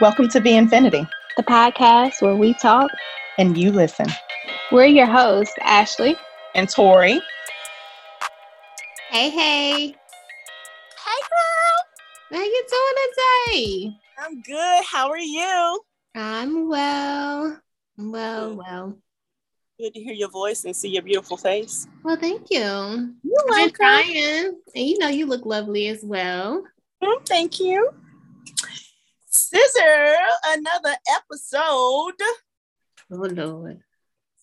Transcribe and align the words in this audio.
Welcome 0.00 0.28
to 0.30 0.40
Be 0.40 0.56
Infinity, 0.56 1.06
the 1.36 1.44
podcast 1.44 2.20
where 2.20 2.34
we 2.34 2.52
talk 2.54 2.90
and 3.38 3.56
you 3.56 3.70
listen. 3.70 4.06
We're 4.72 4.86
your 4.86 5.06
hosts, 5.06 5.54
Ashley 5.60 6.16
and 6.56 6.68
Tori. 6.68 7.20
Hey, 9.10 9.30
hey. 9.30 9.86
Hey, 9.86 11.20
girl. 11.30 12.32
How 12.32 12.38
are 12.38 12.44
you 12.44 12.64
doing 12.68 12.94
today? 13.14 13.96
I'm 14.18 14.42
good. 14.42 14.84
How 14.84 15.10
are 15.10 15.16
you? 15.16 15.80
I'm 16.16 16.68
well. 16.68 17.60
Well, 17.96 18.56
well. 18.56 18.98
Good 19.78 19.94
to 19.94 20.00
hear 20.00 20.14
your 20.14 20.30
voice 20.30 20.64
and 20.64 20.74
see 20.74 20.88
your 20.88 21.02
beautiful 21.02 21.36
face. 21.36 21.86
Well, 22.02 22.16
thank 22.16 22.50
you. 22.50 22.58
You're 22.58 23.44
welcome. 23.48 23.70
trying, 23.74 24.56
and 24.74 24.86
you 24.86 24.98
know 24.98 25.08
you 25.08 25.26
look 25.26 25.46
lovely 25.46 25.86
as 25.86 26.02
well. 26.02 26.64
Mm, 27.00 27.26
thank 27.26 27.60
you. 27.60 27.90
Scissor, 29.36 30.16
another 30.46 30.94
episode. 31.16 32.20
Oh 33.10 33.16
Lord. 33.16 33.80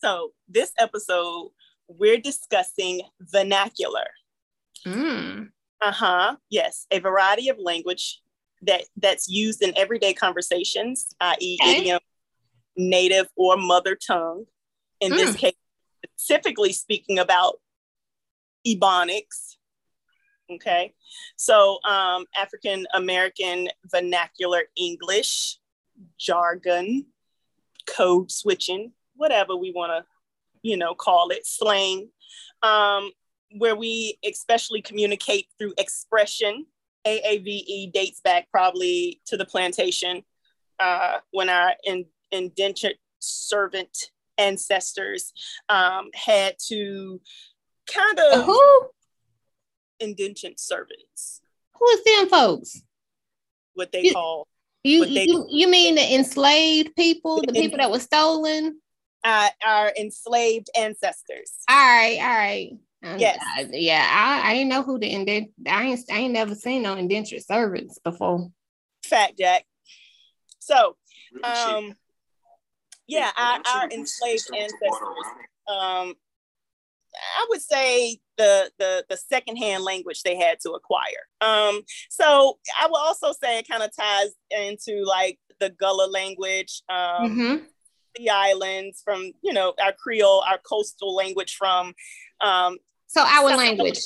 So 0.04 0.32
this 0.50 0.74
episode, 0.78 1.52
we're 1.88 2.20
discussing 2.20 3.02
vernacular. 3.22 4.08
Mm. 4.86 5.50
Uh-huh. 5.82 6.36
Yes, 6.50 6.88
a 6.92 7.00
variety 7.00 7.50
of 7.50 7.58
language 7.58 8.22
that 8.64 8.84
that's 8.98 9.30
used 9.30 9.62
in 9.62 9.78
everyday 9.78 10.14
conversations, 10.14 11.08
i.e., 11.22 11.58
okay. 11.62 11.78
idiom, 11.78 12.00
native 12.76 13.28
or 13.36 13.58
mother 13.58 13.96
tongue. 13.96 14.46
In 15.00 15.14
mm. 15.14 15.16
this 15.16 15.36
case, 15.36 15.56
specifically 16.18 16.74
speaking 16.74 17.18
about 17.18 17.56
ebonics. 18.68 19.56
Okay, 20.54 20.94
so 21.38 21.80
um, 21.88 22.26
African 22.38 22.86
American 22.94 23.70
vernacular 23.90 24.64
English, 24.76 25.60
jargon, 26.20 27.06
code 27.88 28.32
switching, 28.32 28.92
whatever 29.16 29.56
we 29.56 29.72
want 29.72 29.92
to, 29.92 30.06
you 30.62 30.78
know, 30.78 30.94
call 30.94 31.30
it, 31.30 31.46
slang. 31.46 32.10
Um, 32.64 33.12
where 33.58 33.76
we 33.76 34.18
especially 34.26 34.82
communicate 34.82 35.48
through 35.58 35.74
expression. 35.78 36.66
AAVE 37.06 37.92
dates 37.92 38.22
back 38.22 38.48
probably 38.52 39.22
to 39.26 39.36
the 39.36 39.46
plantation 39.46 40.24
uh, 40.80 41.18
when 41.32 41.50
our 41.50 41.74
in, 41.84 42.06
indentured 42.32 42.96
servant 43.20 44.12
ancestors 44.38 45.34
um, 45.70 46.10
had 46.14 46.56
to 46.68 47.20
kind 47.92 48.20
of 48.20 48.46
indentured 50.02 50.60
servants. 50.60 51.42
Who 51.80 51.88
is 51.88 52.04
them 52.04 52.30
folks? 52.30 52.82
What 53.74 53.92
they 53.92 54.04
you, 54.04 54.14
call 54.14 54.48
you 54.84 55.06
they, 55.06 55.26
you, 55.26 55.46
you 55.50 55.68
mean 55.68 55.96
the 55.96 56.16
enslaved 56.16 56.96
people, 56.96 57.42
the 57.42 57.54
people 57.54 57.78
that 57.78 57.92
were 57.92 58.00
stolen? 58.00 58.80
Uh, 59.24 59.50
our 59.66 59.94
enslaved 60.00 60.70
ancestors. 60.76 61.54
All 61.70 61.76
right, 61.76 62.18
all 62.20 62.28
right. 62.28 62.72
Yes. 63.20 63.40
I, 63.56 63.68
yeah, 63.72 64.08
I, 64.12 64.50
I 64.50 64.54
didn't 64.54 64.70
know 64.70 64.84
who 64.84 65.00
the 65.00 65.12
indent. 65.12 65.52
I 65.68 65.86
ain't 65.86 66.00
I 66.12 66.18
ain't 66.18 66.34
never 66.34 66.56
seen 66.56 66.84
no 66.84 66.96
indentured 66.96 67.44
servants 67.44 68.00
before. 68.00 68.50
Fat 69.06 69.38
Jack. 69.38 69.66
So, 70.60 70.96
um, 71.44 71.96
yeah, 73.08 73.32
our, 73.38 73.60
our 73.74 73.90
enslaved 73.90 74.50
ancestors. 74.56 75.26
Um, 75.68 76.14
I 77.16 77.46
would 77.50 77.62
say 77.62 78.20
the 78.38 78.72
the 78.80 79.06
the 79.10 79.18
secondhand 79.18 79.84
language 79.84 80.24
they 80.24 80.38
had 80.38 80.60
to 80.62 80.72
acquire. 80.72 81.28
Um, 81.42 81.82
so 82.10 82.58
I 82.80 82.88
will 82.88 82.98
also 82.98 83.34
say 83.34 83.60
it 83.60 83.68
kind 83.68 83.84
of 83.84 83.96
ties 83.96 84.30
into 84.52 85.04
like 85.06 85.40
the 85.60 85.70
Gullah 85.70 86.10
language. 86.10 86.82
Um, 86.90 86.98
mm-hmm. 86.98 87.56
The 88.16 88.30
islands 88.30 89.02
from 89.04 89.32
you 89.42 89.54
know 89.54 89.74
our 89.82 89.94
Creole, 89.94 90.44
our 90.48 90.58
coastal 90.58 91.16
language 91.16 91.56
from 91.56 91.94
um, 92.42 92.78
so 93.12 93.24
our 93.24 93.50
South 93.50 93.58
language 93.58 94.00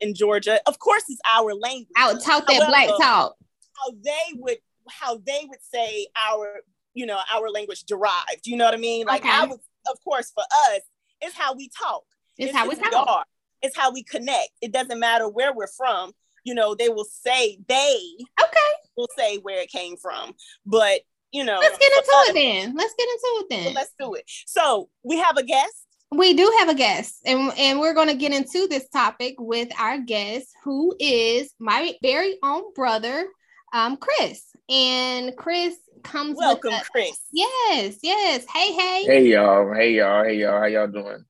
in 0.00 0.14
Georgia, 0.14 0.60
of 0.66 0.78
course, 0.78 1.08
is 1.08 1.18
our 1.26 1.54
language. 1.54 1.88
I 1.96 2.12
would 2.12 2.22
talk 2.22 2.46
that 2.46 2.56
However, 2.56 2.68
black 2.68 2.88
talk. 3.00 3.36
How 3.74 3.90
they 4.04 4.38
would, 4.38 4.58
how 4.86 5.16
they 5.16 5.46
would 5.48 5.62
say 5.62 6.06
our, 6.14 6.60
you 6.92 7.06
know, 7.06 7.18
our 7.34 7.48
language 7.48 7.84
derived. 7.84 8.42
You 8.44 8.58
know 8.58 8.66
what 8.66 8.74
I 8.74 8.76
mean? 8.76 9.06
Like 9.06 9.22
okay. 9.22 9.30
I 9.30 9.46
would, 9.46 9.60
of 9.90 10.04
course, 10.04 10.30
for 10.34 10.42
us, 10.42 10.80
it's 11.22 11.34
how 11.34 11.54
we 11.54 11.70
talk. 11.70 12.04
It's, 12.40 12.50
it's 12.50 12.58
how 12.58 12.68
we 12.68 12.74
talk. 12.74 13.08
Are. 13.08 13.24
It's 13.62 13.76
how 13.76 13.92
we 13.92 14.02
connect. 14.02 14.50
It 14.62 14.72
doesn't 14.72 14.98
matter 14.98 15.28
where 15.28 15.54
we're 15.54 15.68
from. 15.68 16.12
You 16.44 16.54
know, 16.54 16.74
they 16.74 16.88
will 16.88 17.04
say 17.04 17.58
they. 17.68 17.98
Okay. 18.42 18.70
Will 18.96 19.08
say 19.16 19.38
where 19.38 19.60
it 19.60 19.70
came 19.70 19.96
from, 19.96 20.34
but 20.66 21.00
you 21.32 21.44
know. 21.44 21.58
Let's 21.60 21.78
get 21.78 21.92
into 21.92 22.12
us, 22.16 22.28
it 22.30 22.34
then. 22.34 22.74
Let's 22.74 22.94
get 22.98 23.08
into 23.08 23.20
it 23.24 23.46
then. 23.50 23.74
let's 23.74 23.94
do 23.98 24.14
it. 24.14 24.24
So 24.46 24.88
we 25.04 25.18
have 25.18 25.36
a 25.36 25.44
guest 25.44 25.86
we 26.12 26.34
do 26.34 26.52
have 26.58 26.68
a 26.68 26.74
guest, 26.74 27.22
and, 27.24 27.52
and 27.56 27.78
we're 27.78 27.94
going 27.94 28.08
to 28.08 28.16
get 28.16 28.32
into 28.32 28.66
this 28.66 28.88
topic 28.88 29.36
with 29.38 29.68
our 29.78 29.98
guest, 29.98 30.48
who 30.64 30.94
is 30.98 31.54
my 31.60 31.94
very 32.02 32.36
own 32.42 32.72
brother, 32.74 33.26
um, 33.72 33.96
Chris. 33.96 34.44
And 34.68 35.36
Chris 35.36 35.76
comes. 36.02 36.36
Welcome, 36.36 36.72
Chris. 36.90 37.18
Yes, 37.32 37.98
yes. 38.02 38.44
Hey, 38.52 38.72
hey. 38.72 39.04
Hey, 39.04 39.26
y'all. 39.28 39.72
Hey, 39.72 39.94
y'all. 39.94 40.24
Hey, 40.24 40.38
y'all. 40.38 40.60
How 40.60 40.66
y'all 40.66 40.86
doing? 40.86 41.24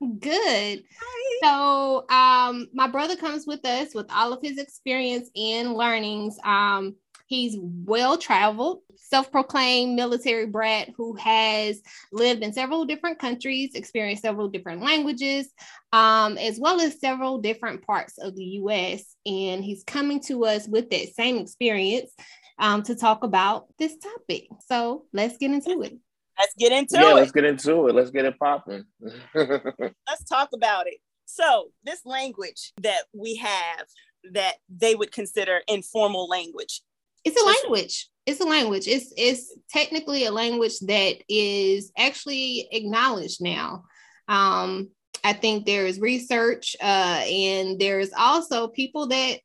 Good. 0.00 0.82
Hi. 1.00 1.38
So, 1.42 2.06
um, 2.08 2.68
my 2.74 2.88
brother 2.88 3.16
comes 3.16 3.46
with 3.46 3.64
us 3.64 3.94
with 3.94 4.06
all 4.10 4.32
of 4.32 4.40
his 4.42 4.58
experience 4.58 5.30
and 5.36 5.74
learnings. 5.74 6.38
Um, 6.44 6.96
He's 7.26 7.56
well 7.58 8.18
traveled, 8.18 8.80
self 8.96 9.30
proclaimed 9.32 9.96
military 9.96 10.46
brat 10.46 10.90
who 10.96 11.14
has 11.14 11.80
lived 12.12 12.42
in 12.42 12.52
several 12.52 12.84
different 12.84 13.18
countries, 13.18 13.74
experienced 13.74 14.22
several 14.22 14.48
different 14.48 14.82
languages, 14.82 15.48
um, 15.92 16.36
as 16.36 16.60
well 16.60 16.80
as 16.80 17.00
several 17.00 17.38
different 17.38 17.82
parts 17.86 18.18
of 18.18 18.36
the 18.36 18.44
US. 18.44 19.16
And 19.24 19.64
he's 19.64 19.84
coming 19.84 20.20
to 20.24 20.44
us 20.44 20.68
with 20.68 20.90
that 20.90 21.14
same 21.14 21.38
experience 21.38 22.12
um, 22.58 22.82
to 22.84 22.94
talk 22.94 23.24
about 23.24 23.66
this 23.78 23.96
topic. 23.96 24.48
So 24.66 25.06
let's 25.12 25.38
get 25.38 25.50
into 25.50 25.82
it. 25.82 25.96
Let's 26.44 26.54
get 26.58 26.72
into 26.72 26.96
yeah, 26.96 27.10
it. 27.10 27.14
let's 27.14 27.32
get 27.32 27.44
into 27.44 27.88
it. 27.88 27.94
Let's 27.94 28.10
get 28.10 28.24
it 28.26 28.38
popping. 28.38 28.84
let's 29.34 30.24
talk 30.28 30.50
about 30.54 30.86
it. 30.86 30.98
So, 31.26 31.70
this 31.84 32.04
language 32.04 32.72
that 32.82 33.04
we 33.14 33.36
have 33.36 33.86
that 34.32 34.54
they 34.68 34.94
would 34.94 35.12
consider 35.12 35.60
informal 35.68 36.28
language 36.28 36.82
it's 37.24 37.40
a 37.40 37.44
language. 37.44 38.08
It's 38.26 38.40
a 38.40 38.44
language. 38.44 38.86
It's 38.86 39.12
it's 39.16 39.56
technically 39.70 40.26
a 40.26 40.30
language 40.30 40.78
that 40.80 41.16
is 41.28 41.90
actually 41.96 42.68
acknowledged 42.70 43.42
now. 43.42 43.84
Um, 44.28 44.90
I 45.22 45.32
think 45.32 45.64
there 45.64 45.86
is 45.86 46.00
research, 46.00 46.76
uh, 46.82 47.24
and 47.26 47.78
there's 47.78 48.12
also 48.16 48.68
people 48.68 49.08
that 49.08 49.40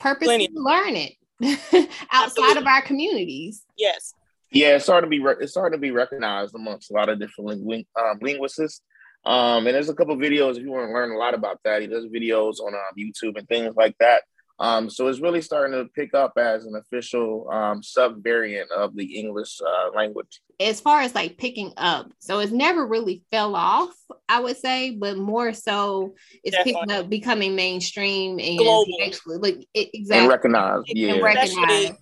purposely 0.00 0.48
Plenty. 0.48 0.52
learn 0.54 0.96
it 0.96 1.90
outside 2.12 2.56
of 2.56 2.66
our 2.66 2.82
communities. 2.82 3.64
Yes. 3.76 4.14
Yeah, 4.52 4.76
it's 4.76 4.84
starting 4.84 5.10
to 5.10 5.10
be 5.10 5.22
re- 5.22 5.36
it's 5.40 5.52
starting 5.52 5.78
to 5.78 5.80
be 5.80 5.90
recognized 5.90 6.54
amongst 6.54 6.90
a 6.90 6.94
lot 6.94 7.08
of 7.08 7.18
different 7.18 7.64
ling- 7.64 7.86
um, 7.98 8.18
linguists. 8.20 8.80
Um, 9.24 9.66
and 9.66 9.74
there's 9.74 9.88
a 9.88 9.94
couple 9.94 10.16
videos 10.16 10.56
if 10.56 10.62
you 10.62 10.70
want 10.70 10.88
to 10.88 10.92
learn 10.92 11.12
a 11.12 11.16
lot 11.16 11.34
about 11.34 11.60
that. 11.64 11.80
He 11.80 11.86
does 11.86 12.06
videos 12.06 12.60
on 12.60 12.74
um, 12.74 12.80
YouTube 12.98 13.38
and 13.38 13.48
things 13.48 13.74
like 13.76 13.96
that. 13.98 14.22
Um, 14.58 14.90
so 14.90 15.08
it's 15.08 15.20
really 15.20 15.40
starting 15.40 15.72
to 15.76 15.88
pick 15.92 16.14
up 16.14 16.34
as 16.36 16.66
an 16.66 16.76
official 16.76 17.50
um, 17.50 17.82
sub 17.82 18.22
variant 18.22 18.70
of 18.70 18.94
the 18.94 19.18
English 19.18 19.60
uh, 19.60 19.90
language. 19.96 20.40
As 20.60 20.80
far 20.80 21.00
as 21.00 21.14
like 21.14 21.36
picking 21.36 21.72
up, 21.76 22.12
so 22.20 22.38
it's 22.38 22.52
never 22.52 22.86
really 22.86 23.24
fell 23.30 23.56
off, 23.56 23.92
I 24.28 24.40
would 24.40 24.56
say, 24.56 24.90
but 24.90 25.16
more 25.16 25.52
so 25.52 26.14
it's 26.44 26.56
Definitely. 26.56 26.80
picking 26.80 26.92
up, 26.92 27.10
becoming 27.10 27.56
mainstream 27.56 28.38
and 28.38 28.58
global, 28.58 28.86
actually 29.04 29.38
like 29.38 29.66
it, 29.74 29.90
exactly 29.94 30.20
and 30.20 30.28
recognized. 30.28 30.84
Yeah, 30.88 31.14
and 31.14 31.22
recognized. 31.22 31.94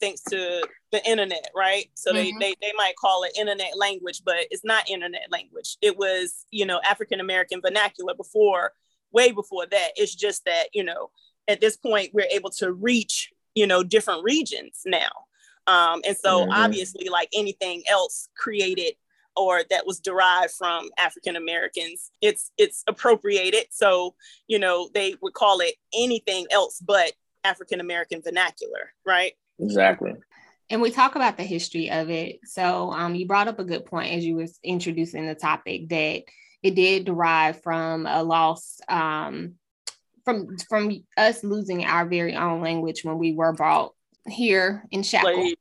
Thanks 0.00 0.22
to 0.22 0.66
the 0.92 1.06
internet, 1.06 1.50
right? 1.54 1.90
So 1.94 2.12
mm-hmm. 2.12 2.38
they, 2.38 2.52
they 2.52 2.54
they 2.60 2.72
might 2.76 2.96
call 2.96 3.24
it 3.24 3.32
internet 3.38 3.76
language, 3.76 4.22
but 4.24 4.46
it's 4.50 4.64
not 4.64 4.88
internet 4.88 5.26
language. 5.30 5.76
It 5.82 5.96
was 5.96 6.46
you 6.50 6.66
know 6.66 6.80
African 6.88 7.20
American 7.20 7.60
vernacular 7.60 8.14
before, 8.14 8.72
way 9.12 9.32
before 9.32 9.66
that. 9.66 9.90
It's 9.96 10.14
just 10.14 10.44
that 10.46 10.68
you 10.72 10.84
know 10.84 11.10
at 11.50 11.60
this 11.60 11.76
point 11.76 12.10
we're 12.14 12.26
able 12.30 12.50
to 12.50 12.72
reach 12.72 13.30
you 13.54 13.66
know 13.66 13.82
different 13.82 14.22
regions 14.22 14.82
now 14.86 15.10
um, 15.66 16.00
and 16.06 16.16
so 16.16 16.42
mm-hmm. 16.42 16.52
obviously 16.52 17.08
like 17.08 17.28
anything 17.34 17.82
else 17.88 18.28
created 18.36 18.94
or 19.36 19.62
that 19.70 19.86
was 19.86 20.00
derived 20.00 20.52
from 20.52 20.88
african 20.98 21.36
americans 21.36 22.10
it's 22.20 22.50
it's 22.56 22.82
appropriated 22.86 23.64
so 23.70 24.14
you 24.48 24.58
know 24.58 24.88
they 24.94 25.14
would 25.20 25.34
call 25.34 25.60
it 25.60 25.74
anything 25.94 26.46
else 26.50 26.80
but 26.80 27.12
african 27.44 27.80
american 27.80 28.22
vernacular 28.22 28.92
right 29.04 29.32
exactly 29.60 30.12
and 30.68 30.80
we 30.80 30.90
talk 30.90 31.16
about 31.16 31.36
the 31.36 31.44
history 31.44 31.90
of 31.90 32.10
it 32.10 32.40
so 32.44 32.90
um, 32.90 33.14
you 33.14 33.26
brought 33.26 33.48
up 33.48 33.58
a 33.58 33.64
good 33.64 33.86
point 33.86 34.12
as 34.14 34.24
you 34.24 34.36
was 34.36 34.58
introducing 34.62 35.26
the 35.26 35.34
topic 35.34 35.88
that 35.88 36.22
it 36.62 36.74
did 36.74 37.04
derive 37.04 37.62
from 37.62 38.06
a 38.06 38.22
loss 38.22 38.80
um, 38.88 39.54
from 40.24 40.56
from 40.68 41.02
us 41.16 41.42
losing 41.42 41.84
our 41.84 42.06
very 42.06 42.34
own 42.34 42.60
language 42.60 43.04
when 43.04 43.18
we 43.18 43.32
were 43.32 43.52
brought 43.52 43.94
here 44.28 44.84
in 44.90 45.02
shackles. 45.02 45.54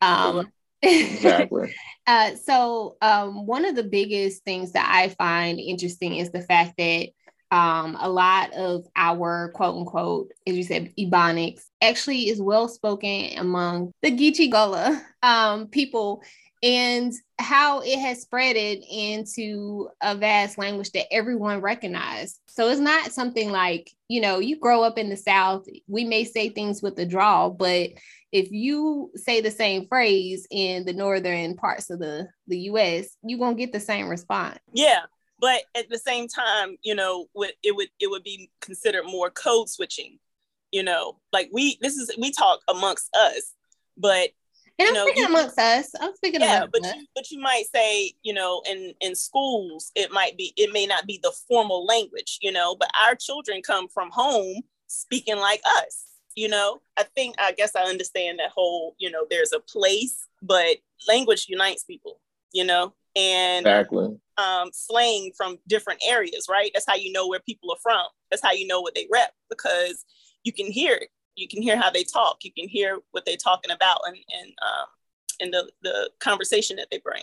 Um, 0.00 0.52
exactly. 0.82 1.74
uh, 2.06 2.34
so 2.36 2.96
um, 3.00 3.46
one 3.46 3.64
of 3.64 3.74
the 3.74 3.84
biggest 3.84 4.44
things 4.44 4.72
that 4.72 4.88
I 4.90 5.08
find 5.08 5.58
interesting 5.58 6.16
is 6.16 6.30
the 6.30 6.42
fact 6.42 6.74
that 6.78 7.08
um, 7.50 7.96
a 8.00 8.08
lot 8.08 8.52
of 8.54 8.86
our 8.96 9.50
quote 9.50 9.76
unquote, 9.76 10.32
as 10.46 10.56
you 10.56 10.64
said, 10.64 10.92
Ebonics 10.98 11.62
actually 11.80 12.28
is 12.28 12.40
well 12.40 12.68
spoken 12.68 13.38
among 13.38 13.92
the 14.02 14.10
Geechee 14.10 14.50
Gullah 14.50 15.00
um, 15.22 15.68
people 15.68 16.22
and 16.62 17.12
how 17.38 17.80
it 17.80 17.98
has 17.98 18.24
spreaded 18.24 18.82
into 18.90 19.88
a 20.00 20.16
vast 20.16 20.58
language 20.58 20.90
that 20.92 21.12
everyone 21.12 21.60
recognizes. 21.60 22.40
So 22.48 22.68
it's 22.68 22.80
not 22.80 23.12
something 23.12 23.50
like, 23.50 23.90
you 24.08 24.20
know, 24.20 24.38
you 24.38 24.58
grow 24.58 24.82
up 24.82 24.98
in 24.98 25.10
the 25.10 25.16
South, 25.16 25.66
we 25.86 26.04
may 26.04 26.24
say 26.24 26.48
things 26.48 26.82
with 26.82 26.98
a 26.98 27.04
draw, 27.04 27.50
but 27.50 27.90
if 28.32 28.50
you 28.50 29.10
say 29.14 29.40
the 29.40 29.50
same 29.50 29.86
phrase 29.86 30.46
in 30.50 30.84
the 30.84 30.92
northern 30.92 31.56
parts 31.56 31.90
of 31.90 31.98
the, 31.98 32.26
the 32.48 32.58
US, 32.70 33.16
you're 33.22 33.38
gonna 33.38 33.54
get 33.54 33.72
the 33.72 33.80
same 33.80 34.08
response. 34.08 34.58
Yeah. 34.72 35.02
But 35.38 35.62
at 35.74 35.90
the 35.90 35.98
same 35.98 36.28
time, 36.28 36.76
you 36.82 36.94
know, 36.94 37.26
it 37.62 37.76
would 37.76 37.88
it 38.00 38.10
would 38.10 38.22
be 38.22 38.50
considered 38.60 39.04
more 39.04 39.30
code 39.30 39.68
switching, 39.68 40.18
you 40.72 40.82
know, 40.82 41.18
like 41.32 41.50
we 41.52 41.78
this 41.80 41.96
is 41.96 42.10
we 42.18 42.30
talk 42.32 42.60
amongst 42.68 43.14
us, 43.14 43.52
but 43.96 44.30
and 44.78 44.88
I'm 44.88 44.94
know, 44.94 45.06
speaking 45.06 45.22
you, 45.22 45.28
amongst 45.28 45.58
us. 45.58 45.90
I'm 46.00 46.14
speaking 46.14 46.40
yeah, 46.40 46.66
but 46.70 46.84
us. 46.84 46.94
you, 46.94 47.06
but 47.14 47.30
you 47.30 47.40
might 47.40 47.64
say, 47.74 48.12
you 48.22 48.34
know, 48.34 48.62
in 48.68 48.94
in 49.00 49.14
schools, 49.14 49.90
it 49.94 50.12
might 50.12 50.36
be, 50.36 50.52
it 50.56 50.72
may 50.72 50.86
not 50.86 51.06
be 51.06 51.18
the 51.22 51.32
formal 51.48 51.84
language, 51.86 52.38
you 52.42 52.52
know, 52.52 52.76
but 52.76 52.90
our 53.06 53.14
children 53.14 53.62
come 53.62 53.88
from 53.88 54.10
home 54.10 54.62
speaking 54.86 55.38
like 55.38 55.62
us. 55.78 56.04
You 56.34 56.48
know, 56.48 56.80
I 56.98 57.04
think 57.04 57.36
I 57.38 57.52
guess 57.52 57.74
I 57.74 57.84
understand 57.84 58.38
that 58.38 58.50
whole, 58.50 58.94
you 58.98 59.10
know, 59.10 59.26
there's 59.30 59.52
a 59.52 59.60
place, 59.60 60.26
but 60.42 60.76
language 61.08 61.46
unites 61.48 61.84
people. 61.84 62.20
You 62.52 62.64
know, 62.64 62.92
and 63.16 63.66
exactly. 63.66 64.08
um, 64.38 64.70
slang 64.72 65.32
from 65.36 65.58
different 65.66 66.02
areas, 66.06 66.46
right? 66.48 66.70
That's 66.74 66.86
how 66.86 66.94
you 66.94 67.12
know 67.12 67.26
where 67.26 67.40
people 67.40 67.72
are 67.72 67.80
from. 67.82 68.04
That's 68.30 68.42
how 68.42 68.52
you 68.52 68.66
know 68.66 68.80
what 68.80 68.94
they 68.94 69.08
rep 69.10 69.32
because 69.50 70.04
you 70.44 70.52
can 70.52 70.66
hear 70.66 70.94
it 70.94 71.08
you 71.36 71.46
can 71.46 71.62
hear 71.62 71.76
how 71.76 71.90
they 71.90 72.02
talk 72.02 72.38
you 72.42 72.50
can 72.52 72.68
hear 72.68 72.98
what 73.12 73.24
they're 73.24 73.36
talking 73.36 73.70
about 73.70 73.98
and 74.06 74.16
and 74.16 74.52
um 74.62 74.86
and 75.40 75.52
the 75.52 75.70
the 75.82 76.10
conversation 76.18 76.76
that 76.76 76.88
they 76.90 76.98
bring 76.98 77.22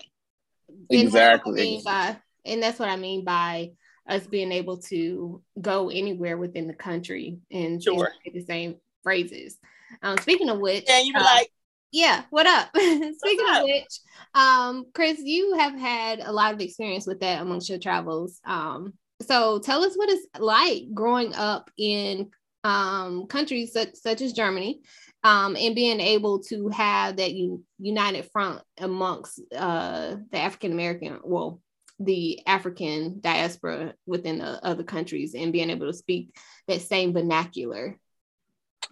exactly 0.89 1.61
and 1.61 1.73
that's, 1.75 1.83
by, 1.83 2.17
and 2.45 2.63
that's 2.63 2.79
what 2.79 2.89
i 2.89 2.95
mean 2.95 3.25
by 3.25 3.71
us 4.07 4.27
being 4.27 4.51
able 4.51 4.77
to 4.77 5.41
go 5.59 5.89
anywhere 5.89 6.37
within 6.37 6.67
the 6.67 6.73
country 6.73 7.39
and, 7.51 7.81
sure. 7.81 8.11
and 8.25 8.35
the 8.35 8.45
same 8.45 8.75
phrases 9.01 9.57
um 10.03 10.17
speaking 10.19 10.49
of 10.49 10.59
which 10.59 10.85
and 10.89 11.05
you 11.05 11.13
be 11.13 11.19
uh, 11.19 11.23
like 11.23 11.49
yeah 11.93 12.23
what 12.29 12.45
up 12.45 12.69
speaking 12.75 13.45
up? 13.47 13.61
of 13.61 13.63
which 13.63 13.99
um 14.35 14.85
chris 14.93 15.19
you 15.23 15.53
have 15.57 15.73
had 15.73 16.19
a 16.19 16.31
lot 16.31 16.53
of 16.53 16.59
experience 16.59 17.07
with 17.07 17.21
that 17.21 17.41
amongst 17.41 17.69
your 17.69 17.79
travels 17.79 18.41
um 18.43 18.93
so 19.21 19.59
tell 19.59 19.83
us 19.83 19.95
what 19.95 20.09
it's 20.09 20.27
like 20.37 20.83
growing 20.93 21.33
up 21.33 21.69
in 21.77 22.29
um, 22.63 23.27
countries 23.27 23.73
such, 23.73 23.95
such 23.95 24.21
as 24.21 24.33
Germany, 24.33 24.81
um, 25.23 25.55
and 25.55 25.75
being 25.75 25.99
able 25.99 26.39
to 26.43 26.69
have 26.69 27.17
that 27.17 27.31
un- 27.31 27.63
united 27.79 28.29
front 28.31 28.61
amongst 28.77 29.41
uh, 29.55 30.15
the 30.31 30.37
African 30.37 30.71
American, 30.71 31.19
well, 31.23 31.61
the 31.99 32.39
African 32.47 33.19
diaspora 33.21 33.93
within 34.05 34.39
the 34.39 34.65
other 34.65 34.83
countries, 34.83 35.35
and 35.35 35.53
being 35.53 35.69
able 35.69 35.87
to 35.87 35.97
speak 35.97 36.35
that 36.67 36.81
same 36.81 37.13
vernacular. 37.13 37.99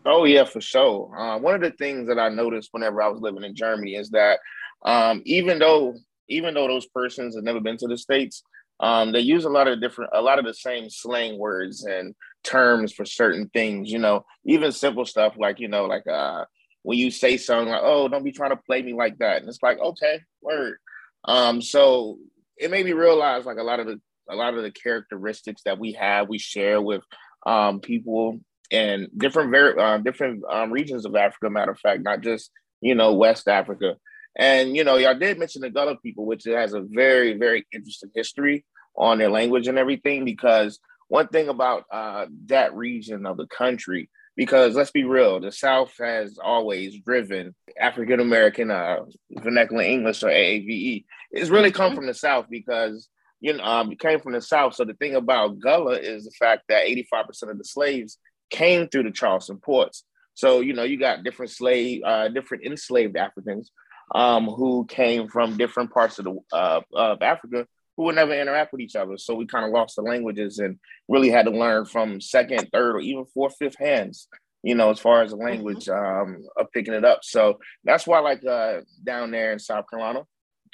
Oh 0.05 0.23
yeah, 0.25 0.45
for 0.45 0.61
sure. 0.61 1.15
Uh, 1.15 1.37
one 1.37 1.53
of 1.55 1.61
the 1.61 1.71
things 1.71 2.07
that 2.07 2.17
I 2.17 2.29
noticed 2.29 2.69
whenever 2.71 3.01
I 3.01 3.07
was 3.07 3.21
living 3.21 3.43
in 3.43 3.55
Germany 3.55 3.95
is 3.95 4.09
that 4.11 4.39
um, 4.83 5.21
even 5.25 5.59
though 5.59 5.95
even 6.27 6.53
though 6.53 6.67
those 6.67 6.87
persons 6.87 7.35
have 7.35 7.43
never 7.43 7.59
been 7.59 7.77
to 7.77 7.87
the 7.87 7.97
states, 7.97 8.41
um, 8.79 9.11
they 9.11 9.19
use 9.19 9.45
a 9.45 9.49
lot 9.49 9.67
of 9.67 9.81
different, 9.81 10.11
a 10.13 10.21
lot 10.21 10.39
of 10.39 10.45
the 10.45 10.53
same 10.53 10.89
slang 10.89 11.37
words 11.37 11.83
and 11.83 12.15
terms 12.43 12.93
for 12.93 13.05
certain 13.05 13.49
things. 13.53 13.91
You 13.91 13.99
know, 13.99 14.25
even 14.45 14.71
simple 14.71 15.05
stuff 15.05 15.35
like 15.37 15.59
you 15.59 15.67
know, 15.67 15.85
like 15.85 16.07
uh, 16.07 16.45
when 16.81 16.97
you 16.97 17.11
say 17.11 17.37
something 17.37 17.69
like, 17.71 17.81
"Oh, 17.83 18.07
don't 18.07 18.23
be 18.23 18.31
trying 18.31 18.51
to 18.51 18.57
play 18.57 18.81
me 18.81 18.93
like 18.93 19.19
that," 19.19 19.41
and 19.41 19.49
it's 19.49 19.61
like, 19.61 19.77
okay, 19.79 20.21
word. 20.41 20.77
Um, 21.25 21.61
so 21.61 22.17
it 22.57 22.71
made 22.71 22.85
me 22.85 22.93
realize 22.93 23.45
like 23.45 23.57
a 23.57 23.63
lot 23.63 23.79
of 23.79 23.85
the 23.85 24.01
a 24.29 24.35
lot 24.35 24.55
of 24.55 24.63
the 24.63 24.71
characteristics 24.71 25.61
that 25.65 25.77
we 25.77 25.93
have, 25.93 26.27
we 26.29 26.39
share 26.39 26.81
with 26.81 27.03
um, 27.45 27.81
people 27.81 28.39
in 28.71 29.09
different 29.17 29.51
very 29.51 29.77
uh, 29.77 29.97
different 29.97 30.43
um, 30.49 30.71
regions 30.71 31.05
of 31.05 31.15
Africa. 31.15 31.49
Matter 31.49 31.71
of 31.71 31.79
fact, 31.79 32.01
not 32.01 32.21
just 32.21 32.51
you 32.81 32.95
know 32.95 33.13
West 33.13 33.47
Africa. 33.47 33.97
And 34.35 34.75
you 34.75 34.83
know, 34.83 34.95
y'all 34.95 35.17
did 35.17 35.37
mention 35.37 35.61
the 35.61 35.69
Gullah 35.69 35.97
people, 35.97 36.25
which 36.25 36.45
has 36.45 36.73
a 36.73 36.81
very, 36.81 37.37
very 37.37 37.65
interesting 37.73 38.11
history 38.15 38.65
on 38.95 39.17
their 39.17 39.29
language 39.29 39.67
and 39.67 39.77
everything. 39.77 40.25
Because 40.25 40.79
one 41.09 41.27
thing 41.27 41.49
about 41.49 41.83
uh, 41.91 42.27
that 42.45 42.73
region 42.73 43.25
of 43.25 43.37
the 43.37 43.47
country, 43.47 44.09
because 44.37 44.75
let's 44.75 44.91
be 44.91 45.03
real, 45.03 45.41
the 45.41 45.51
South 45.51 45.91
has 45.99 46.37
always 46.41 46.97
driven 46.99 47.53
African 47.79 48.21
American 48.21 48.71
uh, 48.71 48.99
vernacular 49.31 49.83
English 49.83 50.23
or 50.23 50.29
AAVE. 50.29 51.03
It's 51.31 51.49
really 51.49 51.71
come 51.71 51.87
mm-hmm. 51.87 51.95
from 51.95 52.07
the 52.07 52.13
South 52.13 52.45
because 52.49 53.09
you 53.41 53.53
know 53.53 53.63
um, 53.63 53.91
it 53.91 53.99
came 53.99 54.21
from 54.21 54.31
the 54.31 54.41
South. 54.41 54.75
So 54.75 54.85
the 54.85 54.93
thing 54.93 55.15
about 55.15 55.59
Gullah 55.59 55.99
is 55.99 56.23
the 56.23 56.31
fact 56.31 56.63
that 56.69 56.85
85% 56.85 57.49
of 57.49 57.57
the 57.57 57.65
slaves 57.65 58.17
came 58.51 58.87
through 58.87 59.03
the 59.03 59.11
Charleston 59.11 59.57
ports. 59.57 60.03
So 60.33 60.59
you 60.59 60.73
know 60.73 60.83
you 60.83 60.97
got 60.97 61.23
different 61.23 61.51
slave, 61.51 62.03
uh, 62.05 62.27
different 62.29 62.65
enslaved 62.65 63.17
Africans 63.17 63.71
um, 64.13 64.45
who 64.45 64.85
came 64.85 65.27
from 65.27 65.57
different 65.57 65.91
parts 65.91 66.19
of 66.19 66.25
the 66.25 66.37
uh, 66.53 66.81
of 66.93 67.21
Africa 67.21 67.65
who 67.97 68.03
would 68.03 68.15
never 68.15 68.33
interact 68.33 68.71
with 68.71 68.81
each 68.81 68.95
other. 68.95 69.17
So 69.17 69.35
we 69.35 69.45
kind 69.45 69.65
of 69.65 69.71
lost 69.71 69.95
the 69.95 70.01
languages 70.01 70.59
and 70.59 70.79
really 71.07 71.29
had 71.29 71.45
to 71.45 71.51
learn 71.51 71.85
from 71.85 72.21
second, 72.21 72.69
third, 72.71 72.95
or 72.95 72.99
even 72.99 73.25
fourth, 73.25 73.55
fifth 73.59 73.77
hands. 73.77 74.27
You 74.63 74.75
know, 74.75 74.91
as 74.91 74.99
far 74.99 75.23
as 75.23 75.31
the 75.31 75.37
language 75.37 75.89
um, 75.89 76.43
of 76.55 76.71
picking 76.71 76.93
it 76.93 77.03
up. 77.03 77.19
So 77.23 77.59
that's 77.83 78.05
why, 78.05 78.19
like 78.19 78.45
uh, 78.45 78.81
down 79.03 79.31
there 79.31 79.51
in 79.51 79.59
South 79.59 79.85
Carolina, 79.89 80.23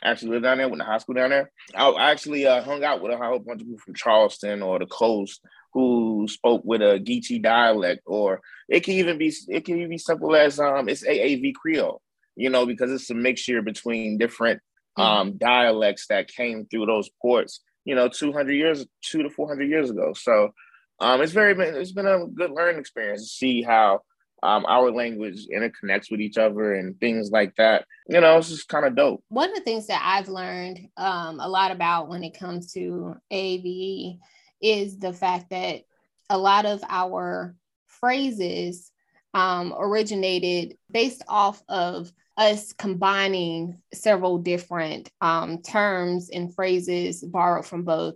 I 0.03 0.11
actually 0.11 0.31
lived 0.31 0.43
down 0.43 0.57
there, 0.57 0.67
went 0.67 0.81
to 0.81 0.85
high 0.85 0.97
school 0.97 1.15
down 1.15 1.29
there. 1.29 1.51
I, 1.73 1.87
I 1.89 2.11
actually 2.11 2.45
uh, 2.45 2.61
hung 2.61 2.83
out 2.83 3.01
with 3.01 3.13
a 3.13 3.17
whole 3.17 3.39
bunch 3.39 3.61
of 3.61 3.67
people 3.67 3.79
from 3.79 3.95
Charleston 3.95 4.61
or 4.61 4.77
the 4.77 4.87
coast 4.87 5.41
who 5.77 6.27
spoke 6.27 6.61
with 6.65 6.81
a 6.81 6.99
Geechee 6.99 7.41
dialect, 7.41 8.01
or 8.05 8.41
it 8.67 8.81
can 8.81 8.95
even 8.95 9.17
be 9.17 9.33
it 9.47 9.65
can 9.65 9.77
even 9.77 9.89
be 9.89 9.97
simple 9.97 10.35
as 10.35 10.59
um, 10.59 10.89
it's 10.89 11.05
AAV 11.05 11.53
Creole 11.55 12.01
you 12.37 12.51
know, 12.51 12.65
because 12.65 12.91
it's 12.91 13.09
a 13.09 13.15
mixture 13.15 13.61
between 13.61 14.17
different 14.17 14.61
mm-hmm. 14.97 15.01
um, 15.01 15.37
dialects 15.37 16.07
that 16.07 16.29
came 16.29 16.65
through 16.65 16.85
those 16.85 17.09
ports, 17.21 17.61
you 17.83 17.95
know, 17.95 18.07
200 18.07 18.53
years, 18.53 18.85
two 19.03 19.23
to 19.23 19.29
400 19.29 19.67
years 19.67 19.89
ago. 19.89 20.13
So 20.13 20.51
um, 20.99 21.21
it's 21.21 21.33
very 21.33 21.55
been, 21.55 21.75
it's 21.75 21.91
been 21.91 22.07
a 22.07 22.27
good 22.27 22.51
learning 22.51 22.79
experience 22.79 23.23
to 23.23 23.29
see 23.29 23.63
how 23.63 24.01
um, 24.43 24.65
our 24.67 24.91
language 24.91 25.47
interconnects 25.47 26.11
with 26.11 26.21
each 26.21 26.37
other 26.37 26.75
and 26.75 26.97
things 26.99 27.31
like 27.31 27.55
that. 27.57 27.85
You 28.07 28.21
know, 28.21 28.37
it's 28.37 28.49
just 28.49 28.69
kind 28.69 28.85
of 28.85 28.95
dope. 28.95 29.23
One 29.29 29.49
of 29.49 29.55
the 29.55 29.63
things 29.63 29.87
that 29.87 30.01
I've 30.05 30.29
learned 30.29 30.79
um, 30.95 31.39
a 31.39 31.49
lot 31.49 31.71
about 31.71 32.07
when 32.07 32.23
it 32.23 32.37
comes 32.37 32.71
to 32.73 33.15
AVE 33.31 34.19
is 34.61 34.97
the 34.97 35.13
fact 35.13 35.49
that 35.51 35.81
a 36.29 36.37
lot 36.37 36.65
of 36.65 36.83
our 36.87 37.55
phrases 37.85 38.91
um, 39.33 39.73
originated 39.77 40.77
based 40.91 41.23
off 41.27 41.61
of 41.69 42.11
us 42.37 42.73
combining 42.73 43.81
several 43.93 44.37
different 44.37 45.09
um, 45.21 45.61
terms 45.61 46.29
and 46.29 46.53
phrases 46.53 47.23
borrowed 47.23 47.65
from 47.65 47.83
both 47.83 48.15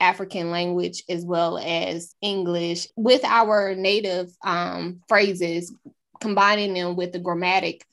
African 0.00 0.50
language 0.50 1.04
as 1.08 1.24
well 1.24 1.58
as 1.58 2.14
English 2.20 2.88
with 2.96 3.24
our 3.24 3.74
native 3.74 4.30
um, 4.44 5.00
phrases, 5.08 5.72
combining 6.20 6.74
them 6.74 6.96
with 6.96 7.12
the 7.12 7.18
grammatic 7.18 7.84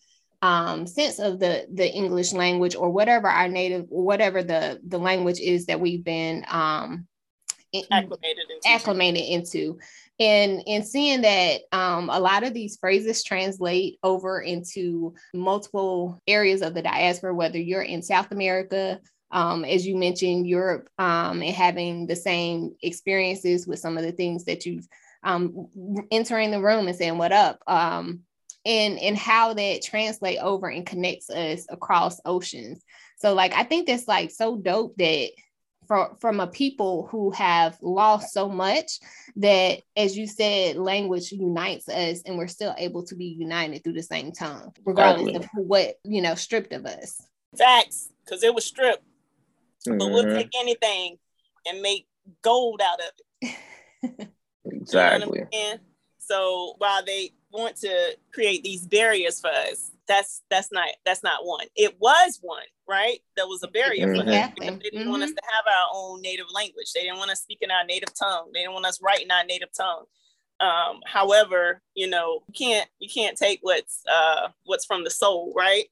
um, 0.42 0.88
sense 0.88 1.20
of 1.20 1.40
the 1.40 1.68
the 1.72 1.90
English 1.90 2.34
language 2.34 2.76
or 2.76 2.90
whatever 2.90 3.28
our 3.28 3.48
native, 3.48 3.86
whatever 3.90 4.44
the 4.44 4.80
the 4.86 4.98
language 4.98 5.40
is 5.40 5.68
that 5.68 5.80
we've 5.80 6.04
been 6.04 6.44
um, 6.50 7.08
acclimated 7.92 8.50
into. 8.50 8.68
acclimated 8.68 9.24
into. 9.24 9.80
And 10.20 10.64
and 10.68 10.86
seeing 10.86 11.22
that 11.22 11.62
um, 11.72 12.10
a 12.10 12.20
lot 12.20 12.44
of 12.44 12.54
these 12.54 12.78
phrases 12.78 13.24
translate 13.24 13.98
over 14.04 14.42
into 14.42 15.16
multiple 15.34 16.22
areas 16.28 16.62
of 16.62 16.74
the 16.74 16.82
diaspora 16.82 17.34
whether 17.34 17.58
you're 17.58 17.82
in 17.82 18.04
south 18.04 18.32
america 18.32 19.00
um, 19.32 19.66
as 19.66 19.88
you 19.88 19.98
mentioned 19.98 20.46
europe 20.46 20.90
um, 21.00 21.42
and 21.42 21.56
having 21.56 22.06
the 22.06 22.16
same 22.16 22.76
experiences 22.84 23.66
with 23.66 23.80
some 23.80 23.98
of 23.98 24.04
the 24.04 24.12
things 24.12 24.46
that 24.46 24.66
you've 24.66 24.88
um, 25.24 25.68
entering 26.10 26.52
the 26.52 26.62
room 26.62 26.88
and 26.88 26.96
saying 26.96 27.18
what 27.18 27.32
up? 27.32 27.62
Um, 27.68 28.22
and 28.66 29.00
and 29.00 29.18
how 29.18 29.54
that 29.56 29.82
translate 29.82 30.38
over 30.40 30.68
and 30.68 30.86
connects 30.86 31.30
us 31.32 31.66
across 31.70 32.22
oceans. 32.26 32.84
So 33.18 33.34
like 33.34 33.54
i 33.54 33.64
think 33.64 33.88
that's 33.88 34.08
like 34.08 34.32
so 34.32 34.56
dope 34.56 34.96
that 34.98 35.30
for, 35.92 36.16
from 36.22 36.40
a 36.40 36.48
people 36.48 37.06
who 37.12 37.32
have 37.32 37.78
lost 37.82 38.32
so 38.32 38.48
much 38.48 39.00
that, 39.36 39.82
as 39.98 40.18
you 40.18 40.26
said, 40.26 40.78
language 40.78 41.34
unites 41.34 41.90
us, 41.90 42.22
and 42.26 42.38
we're 42.38 42.48
still 42.48 42.74
able 42.78 43.04
to 43.08 43.14
be 43.14 43.26
united 43.26 43.84
through 43.84 43.92
the 43.92 44.02
same 44.02 44.32
tongue, 44.32 44.72
regardless 44.86 45.36
exactly. 45.36 45.62
of 45.62 45.68
what 45.68 45.96
you 46.06 46.22
know 46.22 46.34
stripped 46.34 46.72
of 46.72 46.86
us. 46.86 47.22
Facts, 47.58 48.08
because 48.24 48.42
it 48.42 48.56
was 48.56 48.64
stripped, 48.64 49.04
mm-hmm. 49.86 49.98
but 49.98 50.08
we'll 50.12 50.24
mm-hmm. 50.24 50.38
take 50.38 50.52
anything 50.58 51.18
and 51.68 51.82
make 51.82 52.08
gold 52.42 52.82
out 52.82 53.02
of 53.02 53.50
it. 54.02 54.30
exactly. 54.64 55.42
You 55.52 55.72
know 55.72 55.78
so 56.20 56.76
while 56.78 57.04
they 57.04 57.34
want 57.52 57.76
to 57.76 58.16
create 58.32 58.64
these 58.64 58.88
barriers 58.88 59.42
for 59.42 59.50
us, 59.50 59.91
that's 60.12 60.42
that's 60.50 60.72
not 60.72 60.90
that's 61.06 61.24
not 61.24 61.46
one. 61.46 61.68
It 61.76 61.96
was 62.00 62.40
one, 62.42 62.64
right? 62.88 63.20
That 63.38 63.48
was 63.48 63.64
a 63.64 63.70
barrier 63.70 64.08
mm-hmm. 64.08 64.30
for 64.30 64.36
us 64.36 64.52
because 64.54 64.78
they 64.80 64.90
didn't 64.90 65.02
mm-hmm. 65.04 65.10
want 65.10 65.24
us 65.24 65.30
mm-hmm. 65.30 65.36
to 65.36 65.44
have 65.54 65.66
our 65.68 65.88
own 65.94 66.22
native 66.22 66.48
language. 66.54 66.92
They 66.94 67.02
didn't 67.02 67.18
want 67.18 67.32
us 67.32 67.42
speaking 67.42 67.72
our 67.72 67.86
native 67.86 68.14
tongue. 68.14 68.50
They 68.54 68.60
didn't 68.60 68.74
want 68.74 68.86
us 68.86 69.00
writing 69.02 69.32
our 69.32 69.46
native 69.46 69.70
tongue. 69.76 70.04
Um, 70.60 71.00
however, 71.06 71.82
you 71.96 72.10
know, 72.10 72.42
you 72.48 72.54
can't 72.54 72.90
you 73.00 73.10
can't 73.10 73.38
take 73.38 73.60
what's 73.62 74.04
uh 74.12 74.50
what's 74.66 74.86
from 74.86 75.06
the 75.06 75.10
soul, 75.10 75.54
right? 75.56 75.86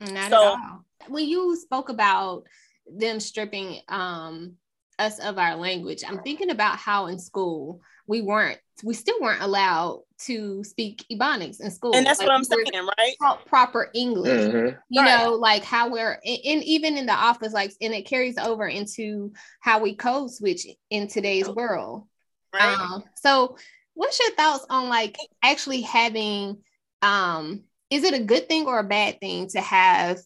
Not 0.00 0.30
so, 0.30 0.36
at 0.36 0.60
all. 0.60 0.84
When 1.08 1.28
you 1.28 1.56
spoke 1.56 1.88
about 1.88 2.44
them 2.86 3.18
stripping 3.18 3.80
um 3.88 4.54
us 4.98 5.18
of 5.18 5.38
our 5.38 5.56
language, 5.56 6.02
I'm 6.06 6.20
thinking 6.20 6.50
about 6.50 6.76
how 6.76 7.06
in 7.06 7.18
school 7.18 7.80
we 8.06 8.22
weren't 8.22 8.58
we 8.82 8.94
still 8.94 9.18
weren't 9.20 9.42
allowed 9.42 10.02
to 10.18 10.64
speak 10.64 11.04
ebonics 11.10 11.60
in 11.60 11.70
school 11.70 11.94
and 11.94 12.04
that's 12.04 12.18
like, 12.18 12.28
what 12.28 12.34
i'm 12.34 12.44
saying 12.44 12.64
right 12.98 13.38
proper 13.46 13.90
english 13.94 14.52
mm-hmm. 14.52 14.76
you 14.88 15.02
right. 15.02 15.24
know 15.24 15.34
like 15.34 15.62
how 15.62 15.90
we're 15.90 16.18
in 16.24 16.62
even 16.62 16.96
in 16.96 17.06
the 17.06 17.12
office 17.12 17.52
like 17.52 17.72
and 17.80 17.94
it 17.94 18.06
carries 18.06 18.36
over 18.38 18.66
into 18.66 19.32
how 19.60 19.80
we 19.80 19.94
code 19.94 20.30
switch 20.30 20.66
in 20.90 21.06
today's 21.06 21.48
world 21.48 22.06
right. 22.52 22.78
um 22.78 23.04
so 23.16 23.56
what's 23.94 24.18
your 24.18 24.30
thoughts 24.32 24.66
on 24.70 24.88
like 24.88 25.16
actually 25.42 25.82
having 25.82 26.58
um 27.02 27.62
is 27.90 28.02
it 28.02 28.14
a 28.14 28.24
good 28.24 28.48
thing 28.48 28.66
or 28.66 28.80
a 28.80 28.84
bad 28.84 29.20
thing 29.20 29.48
to 29.48 29.60
have 29.60 30.18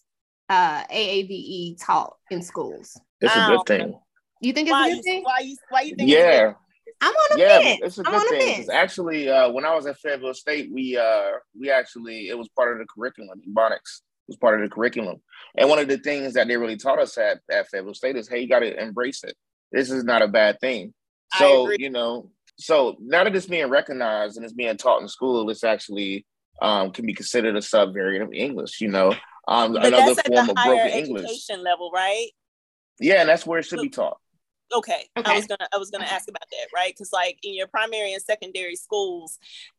uh 0.48 0.84
aave 0.84 1.78
taught 1.80 2.14
in 2.30 2.42
schools 2.42 2.98
it's 3.20 3.36
a 3.36 3.46
good 3.48 3.66
thing 3.66 4.00
you 4.40 4.52
think 4.52 4.68
it's 4.68 4.72
why 4.72 4.88
a 4.88 4.94
good 4.94 5.04
thing 5.04 5.22
why 5.22 5.38
you 5.40 5.56
why 5.70 5.80
you 5.82 5.94
think 5.96 6.10
yeah 6.10 6.52
I'm 7.00 7.14
on 7.14 7.38
a 7.38 7.40
yeah, 7.40 7.58
fence. 7.60 7.80
it's 7.82 7.98
a 7.98 8.02
good 8.02 8.28
thing. 8.28 8.66
Actually, 8.72 9.28
uh, 9.28 9.50
when 9.50 9.64
I 9.64 9.74
was 9.74 9.86
at 9.86 9.98
Fayetteville 9.98 10.34
State, 10.34 10.70
we 10.72 10.96
uh, 10.96 11.30
we 11.58 11.70
actually 11.70 12.28
it 12.28 12.36
was 12.36 12.48
part 12.48 12.72
of 12.72 12.78
the 12.78 12.86
curriculum. 12.92 13.40
Ebonics 13.48 14.02
was 14.26 14.36
part 14.36 14.60
of 14.60 14.68
the 14.68 14.74
curriculum, 14.74 15.16
and 15.56 15.68
one 15.68 15.78
of 15.78 15.88
the 15.88 15.98
things 15.98 16.34
that 16.34 16.48
they 16.48 16.56
really 16.56 16.76
taught 16.76 16.98
us 16.98 17.16
at 17.16 17.38
at 17.50 17.68
Fayetteville 17.68 17.94
State 17.94 18.16
is, 18.16 18.28
hey, 18.28 18.40
you 18.40 18.48
got 18.48 18.60
to 18.60 18.82
embrace 18.82 19.22
it. 19.22 19.36
This 19.70 19.90
is 19.90 20.02
not 20.02 20.22
a 20.22 20.28
bad 20.28 20.58
thing. 20.60 20.92
So 21.36 21.70
you 21.70 21.90
know, 21.90 22.30
so 22.58 22.96
now 23.00 23.22
that 23.22 23.36
it's 23.36 23.46
being 23.46 23.68
recognized 23.68 24.36
and 24.36 24.44
it's 24.44 24.54
being 24.54 24.76
taught 24.76 25.02
in 25.02 25.08
school, 25.08 25.48
it's 25.50 25.64
actually 25.64 26.26
um, 26.60 26.90
can 26.90 27.06
be 27.06 27.14
considered 27.14 27.54
a 27.54 27.60
subvariant 27.60 28.22
of 28.22 28.32
English. 28.32 28.80
You 28.80 28.88
know, 28.88 29.14
um, 29.46 29.76
another 29.76 30.20
form 30.22 30.48
of 30.48 30.56
broken 30.56 30.88
English. 30.88 31.48
level, 31.50 31.92
right? 31.94 32.28
Yeah, 32.98 33.20
and 33.20 33.28
that's 33.28 33.46
where 33.46 33.60
it 33.60 33.66
should 33.66 33.82
be 33.82 33.88
taught 33.88 34.18
okay. 34.74 35.04
okay. 35.16 35.32
I 35.32 35.36
was 35.36 35.46
gonna 35.46 35.68
I 35.72 35.78
was 35.78 35.90
gonna 35.90 36.04
ask 36.04 36.28
about 36.28 36.48
that, 36.50 36.68
right? 36.74 36.92
Because 36.92 37.12
like 37.12 37.38
in 37.42 37.54
your 37.54 37.66
primary 37.66 38.12
and 38.12 38.22
secondary 38.22 38.76
schools, 38.76 39.38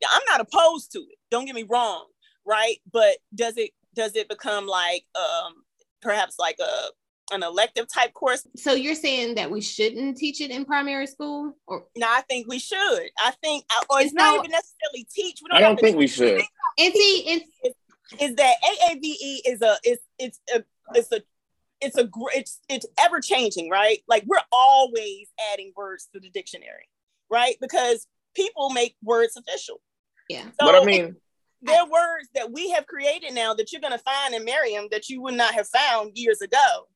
I'm 0.10 0.22
not 0.30 0.42
opposed 0.42 0.92
to 0.94 1.00
it. 1.00 1.18
Don't 1.32 1.46
get 1.46 1.56
me 1.56 1.66
wrong, 1.68 2.06
right? 2.46 2.78
But 2.92 3.18
does 3.34 3.58
it 3.58 3.72
does 3.96 4.16
it 4.16 4.30
become 4.30 4.68
like 4.68 5.06
um 5.16 5.54
perhaps 6.02 6.36
like 6.40 6.58
a 6.60 6.90
an 7.32 7.44
elective 7.44 7.88
type 7.88 8.14
course. 8.14 8.48
So 8.56 8.74
you're 8.74 8.96
saying 8.96 9.36
that 9.36 9.52
we 9.52 9.62
shouldn't 9.62 10.18
teach 10.18 10.42
it 10.42 10.52
in 10.52 10.66
primary 10.66 11.08
school, 11.08 11.54
or 11.68 11.86
no? 11.96 12.08
I 12.08 12.22
think 12.22 12.48
we 12.48 12.60
should. 12.60 13.10
I 13.20 13.32
think, 13.44 13.66
uh, 13.70 13.84
or 13.90 14.00
it's, 14.00 14.08
it's 14.08 14.14
not 14.16 14.36
no, 14.36 14.40
even 14.40 14.52
necessarily 14.52 15.08
teach. 15.14 15.40
Don't 15.48 15.58
I 15.58 15.62
don't 15.62 15.80
think 15.80 15.98
we 15.98 16.08
should. 16.08 16.42
Is 16.78 16.94
he? 16.94 17.44
It's, 17.64 17.76
is 18.20 18.36
that 18.36 18.56
AAVE 18.64 19.42
is 19.46 19.62
a 19.62 19.78
is 19.84 20.00
it's 20.18 20.40
a 20.54 20.64
it's 20.96 21.12
a 21.12 21.22
it's 21.82 21.98
a 21.98 22.04
great 22.04 22.38
it's 22.38 22.60
it's 22.70 22.86
ever 23.00 23.20
changing, 23.20 23.70
right? 23.70 24.00
Like 24.08 24.24
we're 24.26 24.38
always 24.52 25.28
adding 25.54 25.72
words 25.76 26.10
to 26.14 26.20
the 26.20 26.30
dictionary, 26.30 26.88
right? 27.30 27.56
Because 27.62 28.08
people 28.36 28.70
make 28.70 28.96
words 29.04 29.38
official. 29.38 29.82
Yeah. 30.30 30.44
So 30.44 30.52
but 30.60 30.76
I 30.76 30.86
mean, 30.86 31.16
there 31.62 31.82
are 31.82 31.90
words 31.90 32.30
that 32.36 32.52
we 32.52 32.70
have 32.72 32.88
created 32.88 33.34
now 33.34 33.54
that 33.54 33.72
you're 33.72 33.82
going 33.82 33.98
to 33.98 34.04
find 34.04 34.34
in 34.34 34.46
Merriam 34.46 34.88
that 34.92 35.10
you 35.10 35.22
would 35.22 35.34
not 35.34 35.54
have 35.54 35.68
found 35.68 36.12
years 36.16 36.42
ago. 36.42 36.88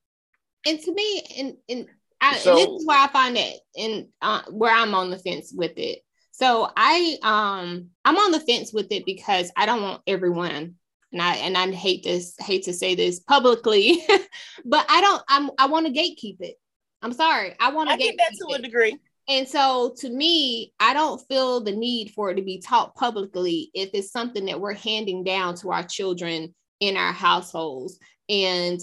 And 0.65 0.79
to 0.79 0.93
me, 0.93 1.23
and 1.37 1.53
and, 1.67 1.87
I, 2.21 2.37
so, 2.37 2.51
and 2.51 2.59
this 2.59 2.81
is 2.81 2.87
where 2.87 2.99
I 2.99 3.07
find 3.07 3.37
it, 3.37 3.59
and 3.77 4.07
uh, 4.21 4.41
where 4.49 4.73
I'm 4.73 4.95
on 4.95 5.09
the 5.09 5.19
fence 5.19 5.53
with 5.55 5.73
it. 5.77 5.99
So 6.31 6.69
I 6.75 7.17
um 7.21 7.89
I'm 8.05 8.17
on 8.17 8.31
the 8.31 8.39
fence 8.39 8.73
with 8.73 8.91
it 8.91 9.05
because 9.05 9.51
I 9.55 9.65
don't 9.65 9.83
want 9.83 10.01
everyone 10.07 10.75
and 11.13 11.21
I 11.21 11.35
and 11.35 11.57
I 11.57 11.71
hate 11.71 12.03
this 12.03 12.35
hate 12.39 12.63
to 12.63 12.73
say 12.73 12.95
this 12.95 13.19
publicly, 13.19 14.03
but 14.65 14.85
I 14.89 15.01
don't 15.01 15.21
I'm 15.29 15.49
I 15.57 15.67
want 15.67 15.85
to 15.87 15.93
gatekeep 15.93 16.41
it. 16.41 16.55
I'm 17.01 17.13
sorry. 17.13 17.53
I 17.59 17.71
want 17.71 17.89
to 17.89 17.97
get 17.97 18.15
that 18.17 18.31
to 18.31 18.55
it. 18.55 18.59
a 18.59 18.63
degree. 18.63 18.97
And 19.29 19.47
so 19.47 19.93
to 19.99 20.09
me, 20.09 20.73
I 20.79 20.93
don't 20.93 21.21
feel 21.29 21.61
the 21.61 21.71
need 21.71 22.11
for 22.11 22.31
it 22.31 22.35
to 22.35 22.41
be 22.41 22.59
taught 22.59 22.95
publicly 22.95 23.71
if 23.73 23.91
it's 23.93 24.11
something 24.11 24.45
that 24.45 24.59
we're 24.59 24.73
handing 24.73 25.23
down 25.23 25.55
to 25.57 25.71
our 25.71 25.83
children 25.83 26.53
in 26.79 26.97
our 26.97 27.13
households. 27.13 27.99
And 28.27 28.81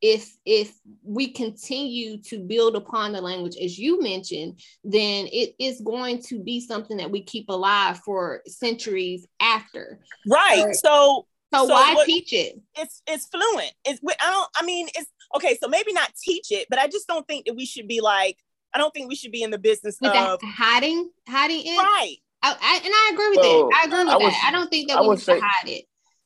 if 0.00 0.34
if 0.44 0.74
we 1.04 1.30
continue 1.32 2.18
to 2.22 2.40
build 2.40 2.74
upon 2.74 3.12
the 3.12 3.20
language 3.20 3.56
as 3.62 3.78
you 3.78 4.02
mentioned, 4.02 4.60
then 4.82 5.28
it 5.32 5.54
is 5.58 5.80
going 5.80 6.22
to 6.22 6.42
be 6.42 6.60
something 6.60 6.96
that 6.96 7.10
we 7.10 7.22
keep 7.22 7.48
alive 7.48 7.98
for 7.98 8.42
centuries 8.46 9.26
after. 9.40 10.00
Right. 10.26 10.74
So 10.74 11.26
so, 11.54 11.66
so 11.66 11.72
why 11.72 11.94
what, 11.94 12.06
teach 12.06 12.32
it? 12.32 12.60
It's 12.76 13.02
it's 13.06 13.26
fluent. 13.26 13.72
It's 13.84 14.00
I 14.04 14.30
don't. 14.30 14.48
I 14.56 14.64
mean, 14.64 14.88
it's 14.94 15.10
okay. 15.36 15.56
So 15.60 15.68
maybe 15.68 15.92
not 15.92 16.12
teach 16.22 16.50
it, 16.50 16.66
but 16.70 16.78
I 16.78 16.86
just 16.86 17.06
don't 17.06 17.26
think 17.26 17.46
that 17.46 17.54
we 17.54 17.66
should 17.66 17.88
be 17.88 18.00
like. 18.00 18.38
I 18.74 18.78
don't 18.78 18.92
think 18.94 19.10
we 19.10 19.16
should 19.16 19.32
be 19.32 19.42
in 19.42 19.50
the 19.50 19.58
business 19.58 19.98
with 20.00 20.14
of 20.14 20.40
hiding, 20.42 21.10
hiding 21.28 21.60
it. 21.60 21.76
Right. 21.76 22.16
I, 22.42 22.56
I, 22.58 22.80
and 22.82 22.92
I 22.94 23.10
agree 23.12 23.28
with 23.28 23.44
so, 23.44 23.70
I 23.70 23.84
agree 23.84 24.04
with 24.04 24.14
I 24.14 24.18
that. 24.18 24.44
I 24.46 24.50
don't 24.50 24.70
think 24.70 24.88
that 24.88 24.96
I 24.96 25.06
we 25.06 25.16
say, 25.18 25.38
hide 25.38 25.68
it. 25.68 25.84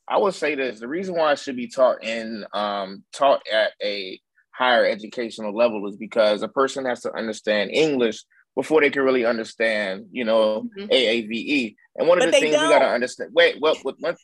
I 0.09 0.19
would 0.19 0.35
say 0.35 0.55
this: 0.55 0.79
the 0.79 0.89
reason 0.89 1.17
why 1.17 1.33
it 1.33 1.41
should 1.41 1.57
be 1.57 1.67
taught 1.67 2.05
in 2.05 2.47
um, 2.55 3.03
taught 3.13 3.43
at 3.53 3.73
a 3.83 4.21
higher 4.53 4.87
educational 4.87 5.55
level 5.55 5.87
is 5.89 5.97
because 5.97 6.43
a 6.43 6.49
person 6.49 6.87
has 6.87 7.01
to 7.03 7.13
understand 7.15 7.71
English 7.73 8.23
before 8.55 8.81
they 8.81 8.91
can 8.91 9.03
really 9.03 9.27
understand, 9.27 10.07
you 10.11 10.25
know, 10.25 10.69
mm-hmm. 10.79 10.91
AAVE. 10.91 11.77
And 11.97 12.09
one 12.09 12.19
of 12.19 12.25
but 12.25 12.33
the 12.33 12.41
things 12.41 12.55
don't. 12.55 12.69
we 12.69 12.73
got 12.73 12.79
to 12.79 12.89
understand. 12.89 13.31
Wait, 13.35 13.59
well, 13.61 13.77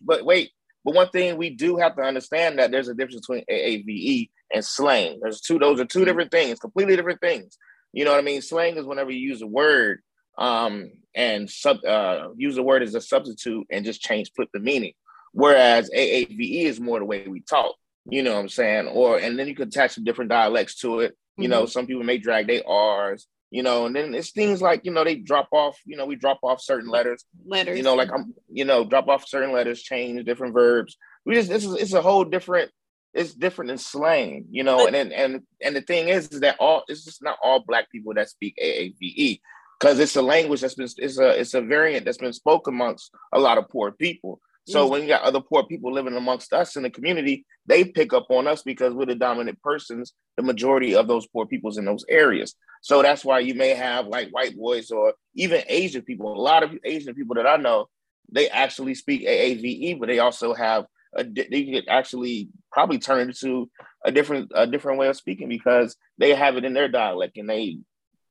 but 0.02 0.24
wait, 0.24 0.50
but 0.84 0.94
one 0.94 1.08
thing 1.10 1.36
we 1.36 1.50
do 1.50 1.76
have 1.76 1.96
to 1.96 2.02
understand 2.02 2.58
that 2.58 2.70
there's 2.70 2.88
a 2.88 2.94
difference 2.94 3.26
between 3.26 3.44
AAVE 3.50 4.30
and 4.52 4.64
slang. 4.64 5.20
There's 5.22 5.40
two; 5.40 5.58
those 5.58 5.80
are 5.80 5.84
two 5.84 6.04
different 6.04 6.30
things, 6.30 6.58
completely 6.58 6.96
different 6.96 7.20
things. 7.20 7.56
You 7.92 8.04
know 8.04 8.12
what 8.12 8.20
I 8.20 8.22
mean? 8.22 8.42
Slang 8.42 8.76
is 8.76 8.86
whenever 8.86 9.10
you 9.10 9.28
use 9.28 9.42
a 9.42 9.46
word 9.46 10.00
um, 10.38 10.90
and 11.14 11.48
sub 11.48 11.84
uh, 11.84 12.28
use 12.36 12.56
the 12.56 12.62
word 12.62 12.82
as 12.82 12.94
a 12.94 13.00
substitute 13.00 13.66
and 13.70 13.84
just 13.84 14.00
change, 14.00 14.32
flip 14.34 14.48
the 14.52 14.60
meaning. 14.60 14.92
Whereas 15.32 15.90
AAVE 15.90 16.64
is 16.64 16.80
more 16.80 16.98
the 16.98 17.04
way 17.04 17.26
we 17.26 17.40
talk. 17.40 17.74
You 18.06 18.22
know 18.22 18.34
what 18.34 18.40
I'm 18.40 18.48
saying? 18.48 18.88
Or 18.88 19.18
and 19.18 19.38
then 19.38 19.46
you 19.46 19.54
can 19.54 19.68
attach 19.68 19.92
some 19.92 20.04
different 20.04 20.30
dialects 20.30 20.76
to 20.80 21.00
it. 21.00 21.16
You 21.36 21.44
mm-hmm. 21.44 21.50
know, 21.50 21.66
some 21.66 21.86
people 21.86 22.02
may 22.02 22.18
drag 22.18 22.48
their 22.48 22.66
R's 22.68 23.26
you 23.52 23.62
know, 23.62 23.84
and 23.84 23.94
then 23.94 24.14
it's 24.14 24.30
things 24.30 24.62
like, 24.62 24.80
you 24.86 24.90
know, 24.90 25.04
they 25.04 25.16
drop 25.16 25.48
off, 25.52 25.78
you 25.84 25.94
know, 25.94 26.06
we 26.06 26.16
drop 26.16 26.38
off 26.42 26.62
certain 26.62 26.88
letters. 26.88 27.22
Letters. 27.44 27.76
You 27.76 27.84
know, 27.84 27.94
like 27.94 28.10
I'm, 28.10 28.32
you 28.50 28.64
know, 28.64 28.82
drop 28.82 29.08
off 29.08 29.28
certain 29.28 29.52
letters, 29.52 29.82
change 29.82 30.24
different 30.24 30.54
verbs. 30.54 30.96
We 31.26 31.34
just 31.34 31.50
this 31.50 31.66
is 31.66 31.74
it's 31.74 31.92
a 31.92 32.00
whole 32.00 32.24
different, 32.24 32.70
it's 33.12 33.34
different 33.34 33.70
in 33.70 33.76
slang, 33.76 34.46
you 34.50 34.64
know, 34.64 34.86
and 34.86 34.96
and 34.96 35.12
and 35.12 35.42
and 35.60 35.76
the 35.76 35.82
thing 35.82 36.08
is, 36.08 36.28
is 36.28 36.40
that 36.40 36.56
all 36.60 36.84
it's 36.88 37.04
just 37.04 37.22
not 37.22 37.36
all 37.44 37.60
black 37.60 37.90
people 37.90 38.14
that 38.14 38.30
speak 38.30 38.56
AAVE 38.56 39.40
because 39.78 39.98
it's 39.98 40.16
a 40.16 40.22
language 40.22 40.62
that's 40.62 40.74
been 40.74 40.88
it's 40.96 41.18
a 41.18 41.38
it's 41.38 41.52
a 41.52 41.60
variant 41.60 42.06
that's 42.06 42.16
been 42.16 42.32
spoken 42.32 42.72
amongst 42.72 43.10
a 43.34 43.38
lot 43.38 43.58
of 43.58 43.68
poor 43.68 43.92
people. 43.92 44.40
So 44.66 44.82
mm-hmm. 44.82 44.92
when 44.92 45.02
you 45.02 45.08
got 45.08 45.22
other 45.22 45.40
poor 45.40 45.64
people 45.64 45.92
living 45.92 46.16
amongst 46.16 46.52
us 46.52 46.76
in 46.76 46.84
the 46.84 46.90
community, 46.90 47.44
they 47.66 47.84
pick 47.84 48.12
up 48.12 48.26
on 48.30 48.46
us 48.46 48.62
because 48.62 48.94
we're 48.94 49.06
the 49.06 49.14
dominant 49.14 49.60
persons, 49.62 50.12
the 50.36 50.42
majority 50.42 50.94
of 50.94 51.08
those 51.08 51.26
poor 51.26 51.46
peoples 51.46 51.78
in 51.78 51.84
those 51.84 52.04
areas. 52.08 52.54
So 52.82 53.02
that's 53.02 53.24
why 53.24 53.40
you 53.40 53.54
may 53.54 53.70
have 53.70 54.06
like 54.06 54.30
white 54.30 54.56
boys 54.56 54.90
or 54.90 55.14
even 55.34 55.62
Asian 55.68 56.02
people. 56.02 56.32
A 56.32 56.40
lot 56.40 56.62
of 56.62 56.76
Asian 56.84 57.14
people 57.14 57.36
that 57.36 57.46
I 57.46 57.56
know, 57.56 57.88
they 58.30 58.48
actually 58.48 58.94
speak 58.94 59.22
AAVE, 59.26 59.98
but 59.98 60.06
they 60.06 60.18
also 60.18 60.54
have 60.54 60.86
a, 61.14 61.24
they 61.24 61.64
could 61.64 61.88
actually 61.88 62.48
probably 62.70 62.98
turn 62.98 63.28
into 63.28 63.70
a 64.04 64.10
different 64.10 64.50
a 64.54 64.66
different 64.66 64.98
way 64.98 65.08
of 65.08 65.16
speaking 65.16 65.48
because 65.48 65.96
they 66.18 66.34
have 66.34 66.56
it 66.56 66.64
in 66.64 66.72
their 66.72 66.88
dialect 66.88 67.36
and 67.36 67.48
they 67.48 67.78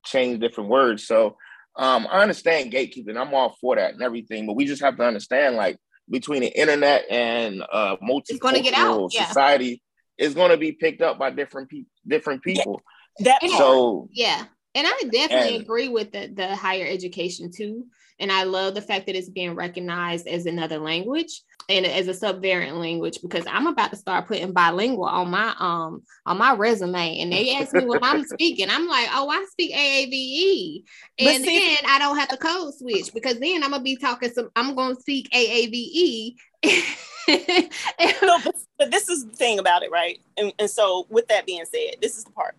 change 0.03 0.39
different 0.39 0.69
words. 0.69 1.05
So 1.05 1.37
um, 1.75 2.07
I 2.09 2.21
understand 2.21 2.73
gatekeeping. 2.73 3.17
I'm 3.17 3.33
all 3.33 3.55
for 3.61 3.75
that 3.75 3.93
and 3.93 4.01
everything, 4.01 4.47
but 4.47 4.55
we 4.55 4.65
just 4.65 4.81
have 4.81 4.97
to 4.97 5.03
understand 5.03 5.55
like 5.55 5.77
between 6.11 6.41
the 6.41 6.59
internet 6.59 7.05
and 7.09 7.63
uh, 7.71 7.95
multicultural 7.97 9.11
society 9.11 9.81
yeah. 10.17 10.25
is 10.27 10.35
going 10.35 10.51
to 10.51 10.57
be 10.57 10.73
picked 10.73 11.01
up 11.01 11.17
by 11.17 11.31
different 11.31 11.69
people. 11.69 11.91
Different 12.05 12.43
people. 12.43 12.81
That 13.19 13.41
so 13.57 14.09
yeah, 14.11 14.45
and 14.75 14.87
I 14.87 15.01
definitely 15.11 15.55
And- 15.55 15.63
agree 15.63 15.89
with 15.89 16.11
the 16.11 16.27
the 16.27 16.55
higher 16.55 16.85
education 16.85 17.51
too. 17.51 17.85
And 18.19 18.31
I 18.31 18.43
love 18.43 18.75
the 18.75 18.81
fact 18.83 19.07
that 19.07 19.15
it's 19.15 19.29
being 19.29 19.55
recognized 19.55 20.27
as 20.27 20.45
another 20.45 20.77
language 20.77 21.41
and 21.71 21.85
as 21.85 22.07
a 22.07 22.13
subvariant 22.13 22.79
language 22.79 23.19
because 23.21 23.45
I'm 23.47 23.67
about 23.67 23.91
to 23.91 23.95
start 23.95 24.27
putting 24.27 24.51
bilingual 24.51 25.05
on 25.05 25.29
my 25.31 25.55
um 25.59 26.03
on 26.25 26.37
my 26.37 26.53
resume. 26.53 27.19
And 27.19 27.31
they 27.31 27.55
ask 27.55 27.73
me 27.73 27.85
what 27.85 28.03
I'm 28.03 28.23
speaking, 28.27 28.69
I'm 28.69 28.87
like, 28.87 29.07
oh, 29.13 29.29
I 29.29 29.45
speak 29.49 29.73
AAVE. 29.73 30.83
And 31.19 31.43
see- 31.45 31.59
then 31.59 31.77
I 31.87 31.99
don't 31.99 32.17
have 32.17 32.29
to 32.29 32.37
code 32.37 32.73
switch 32.75 33.13
because 33.13 33.39
then 33.39 33.63
I'm 33.63 33.71
gonna 33.71 33.83
be 33.83 33.95
talking 33.95 34.31
some 34.31 34.49
I'm 34.55 34.75
gonna 34.75 34.95
speak 34.95 35.29
AAVE. 35.31 36.35
but, 37.27 38.55
but 38.77 38.91
this 38.91 39.09
is 39.09 39.25
the 39.25 39.35
thing 39.35 39.59
about 39.59 39.83
it, 39.83 39.91
right? 39.91 40.19
And, 40.37 40.53
and 40.59 40.69
so, 40.69 41.05
with 41.09 41.27
that 41.27 41.45
being 41.45 41.65
said, 41.65 41.95
this 42.01 42.17
is 42.17 42.23
the 42.23 42.31
part. 42.31 42.55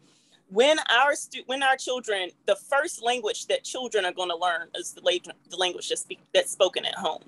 When 0.51 0.79
our 0.91 1.15
stu- 1.15 1.43
when 1.47 1.63
our 1.63 1.77
children, 1.77 2.31
the 2.47 2.57
first 2.57 3.03
language 3.03 3.47
that 3.47 3.65
children 3.65 4.05
are 4.05 4.13
going 4.13 4.29
to 4.29 4.37
learn 4.37 4.69
is 4.75 4.93
the, 4.93 5.01
la- 5.03 5.33
the 5.51 5.57
language 5.57 5.89
that's, 5.89 6.03
speak- 6.03 6.21
that's 6.35 6.51
spoken 6.53 6.85
at 6.85 6.95
home, 6.95 7.23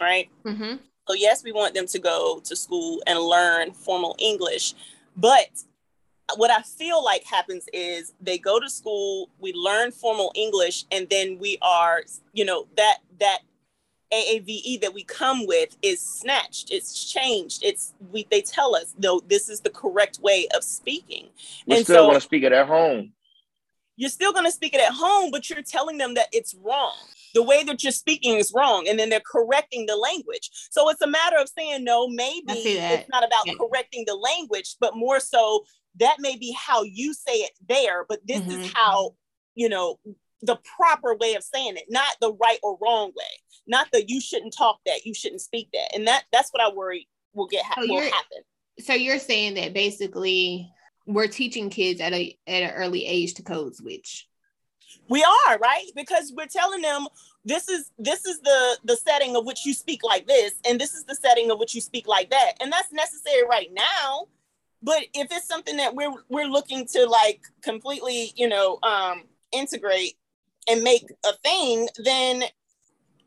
right? 0.00 0.28
Mhm. 0.44 0.78
So 1.06 1.14
yes, 1.14 1.44
we 1.44 1.52
want 1.52 1.74
them 1.74 1.86
to 1.86 1.98
go 1.98 2.40
to 2.44 2.56
school 2.56 3.02
and 3.06 3.18
learn 3.18 3.72
formal 3.72 4.16
English, 4.18 4.74
but 5.16 5.48
what 6.36 6.50
I 6.50 6.62
feel 6.62 7.04
like 7.04 7.22
happens 7.24 7.66
is 7.72 8.14
they 8.20 8.38
go 8.38 8.58
to 8.58 8.70
school, 8.70 9.28
we 9.38 9.52
learn 9.52 9.92
formal 9.92 10.32
English, 10.34 10.86
and 10.90 11.06
then 11.10 11.38
we 11.38 11.58
are, 11.60 12.02
you 12.32 12.44
know, 12.46 12.66
that 12.76 12.98
that 13.20 13.40
AAVE 14.12 14.80
that 14.80 14.94
we 14.94 15.04
come 15.04 15.46
with 15.46 15.76
is 15.82 16.00
snatched, 16.00 16.70
it's 16.70 17.04
changed, 17.12 17.62
it's 17.62 17.92
we 18.10 18.26
they 18.30 18.40
tell 18.40 18.74
us 18.74 18.94
no, 18.98 19.20
this 19.28 19.48
is 19.50 19.60
the 19.60 19.70
correct 19.70 20.20
way 20.20 20.48
of 20.56 20.64
speaking. 20.64 21.28
we're 21.66 21.76
and 21.76 21.84
still 21.84 21.96
so- 21.96 22.06
going 22.06 22.14
to 22.14 22.20
speak 22.20 22.44
it 22.44 22.52
at 22.52 22.66
home. 22.66 23.12
You're 23.96 24.10
still 24.10 24.32
going 24.32 24.44
to 24.44 24.50
speak 24.50 24.74
it 24.74 24.80
at 24.80 24.92
home, 24.92 25.30
but 25.30 25.48
you're 25.48 25.62
telling 25.62 25.98
them 25.98 26.14
that 26.14 26.26
it's 26.32 26.52
wrong. 26.54 26.96
The 27.34 27.42
way 27.42 27.64
that 27.64 27.82
you're 27.82 27.92
speaking 27.92 28.36
is 28.36 28.52
wrong, 28.54 28.86
and 28.88 28.98
then 28.98 29.08
they're 29.10 29.20
correcting 29.20 29.86
the 29.86 29.96
language. 29.96 30.50
So 30.70 30.88
it's 30.88 31.02
a 31.02 31.06
matter 31.06 31.36
of 31.36 31.48
saying 31.48 31.84
no. 31.84 32.08
Maybe 32.08 32.44
that. 32.46 33.00
it's 33.00 33.08
not 33.10 33.24
about 33.24 33.46
Yeah. 33.46 33.54
correcting 33.58 34.04
the 34.06 34.14
language, 34.14 34.76
but 34.80 34.96
more 34.96 35.20
so 35.20 35.64
that 35.96 36.16
may 36.20 36.36
be 36.36 36.52
how 36.52 36.82
you 36.82 37.12
say 37.12 37.34
it 37.34 37.52
there. 37.68 38.04
But 38.08 38.20
this 38.26 38.40
Mhm. 38.42 38.64
is 38.66 38.72
how 38.74 39.14
you 39.54 39.68
know 39.68 39.98
the 40.42 40.56
proper 40.76 41.14
way 41.16 41.34
of 41.34 41.42
saying 41.42 41.76
it, 41.76 41.84
not 41.88 42.16
the 42.20 42.32
right 42.34 42.58
or 42.62 42.76
wrong 42.80 43.12
way, 43.16 43.24
not 43.66 43.88
the 43.92 44.04
you 44.08 44.20
shouldn't 44.20 44.52
talk 44.56 44.78
that, 44.86 45.06
you 45.06 45.14
shouldn't 45.14 45.40
speak 45.40 45.68
that, 45.72 45.94
and 45.94 46.06
that 46.06 46.24
that's 46.32 46.50
what 46.52 46.62
I 46.62 46.68
worry 46.68 47.08
will 47.32 47.46
get 47.46 47.64
ha- 47.64 47.80
So 47.80 47.88
will 47.88 48.00
happen. 48.10 48.42
so 48.80 48.92
you're 48.94 49.18
saying 49.18 49.54
that 49.54 49.72
basically 49.72 50.70
we're 51.06 51.26
teaching 51.28 51.68
kids 51.70 52.00
at 52.00 52.12
a 52.12 52.38
at 52.46 52.62
an 52.62 52.70
early 52.70 53.06
age 53.06 53.34
to 53.34 53.42
code 53.42 53.74
switch. 53.74 54.28
We 55.08 55.22
are 55.22 55.58
right 55.58 55.90
because 55.94 56.32
we're 56.36 56.46
telling 56.46 56.82
them 56.82 57.06
this 57.44 57.68
is 57.68 57.90
this 57.98 58.24
is 58.24 58.40
the 58.40 58.78
the 58.84 58.96
setting 58.96 59.36
of 59.36 59.44
which 59.44 59.66
you 59.66 59.74
speak 59.74 60.02
like 60.02 60.26
this, 60.26 60.54
and 60.68 60.80
this 60.80 60.94
is 60.94 61.04
the 61.04 61.14
setting 61.14 61.50
of 61.50 61.58
which 61.58 61.74
you 61.74 61.80
speak 61.80 62.06
like 62.08 62.30
that, 62.30 62.52
and 62.60 62.72
that's 62.72 62.92
necessary 62.92 63.46
right 63.48 63.70
now. 63.72 64.28
But 64.82 65.04
if 65.14 65.28
it's 65.30 65.46
something 65.46 65.76
that 65.76 65.94
we're 65.94 66.12
we're 66.28 66.46
looking 66.46 66.86
to 66.88 67.06
like 67.06 67.42
completely, 67.62 68.32
you 68.36 68.48
know, 68.48 68.78
um, 68.82 69.24
integrate 69.52 70.14
and 70.68 70.82
make 70.82 71.04
a 71.26 71.32
thing, 71.42 71.88
then 72.04 72.44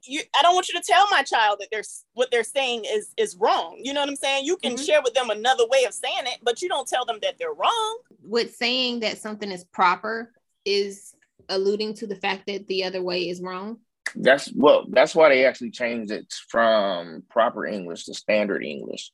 you 0.04 0.22
I 0.38 0.42
don't 0.42 0.56
want 0.56 0.70
you 0.70 0.80
to 0.80 0.86
tell 0.86 1.06
my 1.12 1.24
child 1.24 1.58
that 1.60 1.70
there's 1.72 2.06
what 2.14 2.32
they're 2.32 2.44
saying 2.44 2.86
is 2.86 3.14
is 3.18 3.36
wrong. 3.36 3.80
You 3.82 3.94
know 3.94 4.02
what 4.02 4.10
I'm 4.10 4.16
saying? 4.16 4.46
You 4.46 4.58
can 4.58 4.74
Mhm. 4.74 4.86
share 4.86 5.02
with 5.02 5.14
them 5.14 5.30
another 5.30 5.68
way 5.68 5.84
of 5.84 5.94
saying 5.94 6.26
it, 6.26 6.40
but 6.44 6.62
you 6.62 6.70
don't 6.70 6.88
tell 6.88 7.06
them 7.06 7.20
that 7.22 7.38
they're 7.38 7.54
wrong. 7.54 8.00
With 8.24 8.56
saying 8.56 9.02
that 9.02 9.18
something 9.18 9.52
is 9.52 9.64
proper 9.64 10.34
is 10.66 11.16
alluding 11.50 11.96
to 11.96 12.08
the 12.08 12.16
fact 12.16 12.44
that 12.48 12.68
the 12.68 12.84
other 12.84 13.02
way 13.02 13.30
is 13.30 13.42
wrong. 13.42 13.78
That's 14.16 14.52
well, 14.54 14.86
that's 14.90 15.16
why 15.16 15.30
they 15.30 15.46
actually 15.46 15.72
changed 15.72 16.12
it 16.12 16.34
from 16.50 17.24
proper 17.30 17.66
English 17.66 18.06
to 18.06 18.14
standard 18.14 18.64
English. 18.64 19.12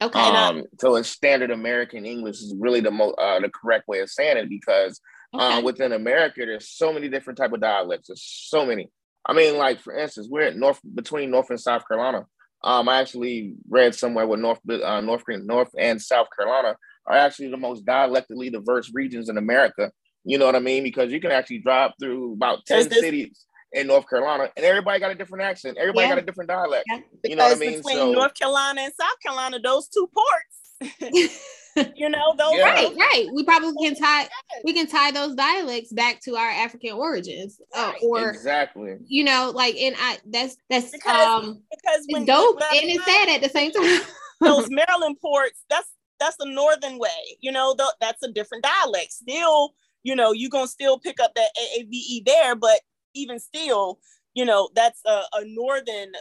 Okay. 0.00 0.18
uh, 0.18 0.50
Um, 0.50 0.64
so 0.78 0.96
it's 0.96 1.08
standard 1.08 1.50
American 1.50 2.06
English 2.06 2.36
is 2.36 2.54
really 2.58 2.80
the 2.80 2.90
most 2.90 3.16
uh, 3.18 3.40
the 3.40 3.48
correct 3.48 3.88
way 3.88 4.00
of 4.00 4.10
saying 4.10 4.36
it 4.36 4.48
because 4.48 5.00
okay. 5.34 5.44
uh, 5.44 5.62
within 5.62 5.92
America 5.92 6.44
there's 6.44 6.68
so 6.68 6.92
many 6.92 7.08
different 7.08 7.38
type 7.38 7.52
of 7.52 7.60
dialects. 7.60 8.08
There's 8.08 8.22
so 8.22 8.66
many. 8.66 8.90
I 9.26 9.32
mean, 9.32 9.56
like 9.56 9.80
for 9.80 9.96
instance, 9.96 10.28
we're 10.30 10.48
in 10.48 10.60
North 10.60 10.80
between 10.94 11.30
North 11.30 11.50
and 11.50 11.60
South 11.60 11.86
Carolina. 11.88 12.26
Um, 12.62 12.88
I 12.88 13.00
actually 13.00 13.54
read 13.68 13.94
somewhere 13.94 14.26
where 14.26 14.38
North 14.38 14.60
uh, 14.70 15.00
North 15.00 15.24
North 15.28 15.70
and 15.78 16.00
South 16.00 16.28
Carolina 16.36 16.76
are 17.06 17.16
actually 17.16 17.50
the 17.50 17.56
most 17.56 17.84
dialectically 17.84 18.50
diverse 18.50 18.90
regions 18.92 19.28
in 19.28 19.38
America. 19.38 19.90
You 20.28 20.36
know 20.38 20.44
what 20.46 20.56
I 20.56 20.60
mean? 20.60 20.82
Because 20.82 21.10
you 21.10 21.20
can 21.20 21.30
actually 21.30 21.58
drive 21.58 21.92
through 21.98 22.34
about 22.34 22.66
ten 22.66 22.86
this- 22.88 23.00
cities 23.00 23.46
in 23.72 23.86
North 23.86 24.08
Carolina, 24.08 24.50
and 24.56 24.64
everybody 24.64 25.00
got 25.00 25.10
a 25.10 25.14
different 25.14 25.42
accent. 25.44 25.76
Everybody 25.78 26.06
Yeah. 26.06 26.14
got 26.14 26.18
a 26.22 26.26
different 26.26 26.48
dialect. 26.48 26.84
Yeah. 26.90 27.00
You 27.24 27.36
know 27.36 27.44
what 27.44 27.56
I 27.56 27.60
mean? 27.60 27.76
between 27.78 27.96
So 27.96 28.12
North 28.12 28.34
Carolina 28.34 28.82
and 28.82 28.92
South 28.98 29.18
Carolina, 29.22 29.58
those 29.58 29.88
two 29.88 30.08
ports, 30.14 31.32
you 31.96 32.08
know, 32.08 32.34
those 32.36 32.54
Yeah. 32.56 32.72
right, 32.72 32.94
right. 32.96 33.26
We 33.32 33.42
probably 33.44 33.72
can 33.82 33.94
tie 33.94 34.28
we 34.64 34.72
can 34.72 34.86
tie 34.86 35.10
those 35.12 35.34
dialects 35.34 35.92
back 35.92 36.20
to 36.22 36.36
our 36.36 36.50
African 36.50 36.92
origins. 36.92 37.60
Uh, 37.74 37.92
or 38.02 38.30
exactly. 38.30 38.96
you 39.06 39.24
know, 39.24 39.52
like 39.54 39.76
and 39.76 39.94
I 39.98 40.18
that's 40.26 40.56
that's 40.70 40.90
Because 40.90 41.26
um 41.26 41.62
because 41.70 42.06
when 42.10 42.22
it's 42.22 42.30
dope 42.30 42.60
when 42.60 42.68
and 42.82 42.90
it's 42.90 43.04
think 43.04 43.18
sad 43.18 43.28
at 43.36 43.42
the 43.42 43.48
same 43.48 43.72
time. 43.72 44.00
those 44.40 44.68
Maryland 44.70 45.16
ports, 45.20 45.64
that's 45.70 45.88
that's 46.20 46.36
the 46.36 46.46
northern 46.46 46.98
way. 46.98 47.36
You 47.40 47.52
know, 47.52 47.74
th- 47.76 47.90
that's 48.00 48.22
a 48.22 48.32
different 48.32 48.64
dialect. 48.64 49.12
Still, 49.12 49.74
you 50.02 50.14
know, 50.14 50.32
you're 50.32 50.50
gonna 50.50 50.66
still 50.66 50.98
pick 50.98 51.20
up 51.20 51.34
that 51.34 51.50
AAVE 51.60 52.24
there, 52.24 52.54
but 52.54 52.80
even 53.14 53.38
still, 53.38 53.98
you 54.34 54.44
know, 54.44 54.68
that's 54.74 55.00
a, 55.06 55.22
a 55.34 55.44
northern 55.44 56.12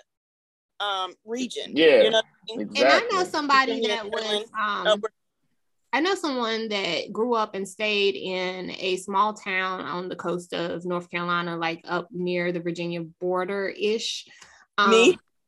um 0.80 1.14
region. 1.26 1.72
Yeah. 1.76 2.04
You 2.04 2.12
know, 2.12 2.22
Exactly. 2.50 2.82
And 2.82 2.90
I 2.90 3.08
know 3.12 3.24
somebody 3.26 3.88
that 3.88 4.10
was 4.10 4.46
um 4.58 4.88
upper- 4.88 5.14
I 5.94 6.02
know 6.02 6.16
someone 6.16 6.68
that 6.70 7.12
grew 7.12 7.34
up 7.34 7.56
and 7.56 7.68
stayed 7.68 8.16
in 8.16 8.72
a 8.78 8.98
small 8.98 9.34
town 9.34 9.82
on 9.82 10.10
the 10.10 10.16
coast 10.16 10.54
of 10.54 10.86
North 10.86 11.10
Carolina, 11.10 11.58
like 11.58 11.82
up 11.88 12.10
near 12.12 12.52
the 12.52 12.60
Virginia 12.60 13.02
border 13.20 13.70
ish. 13.70 14.28
Me? 14.88 15.18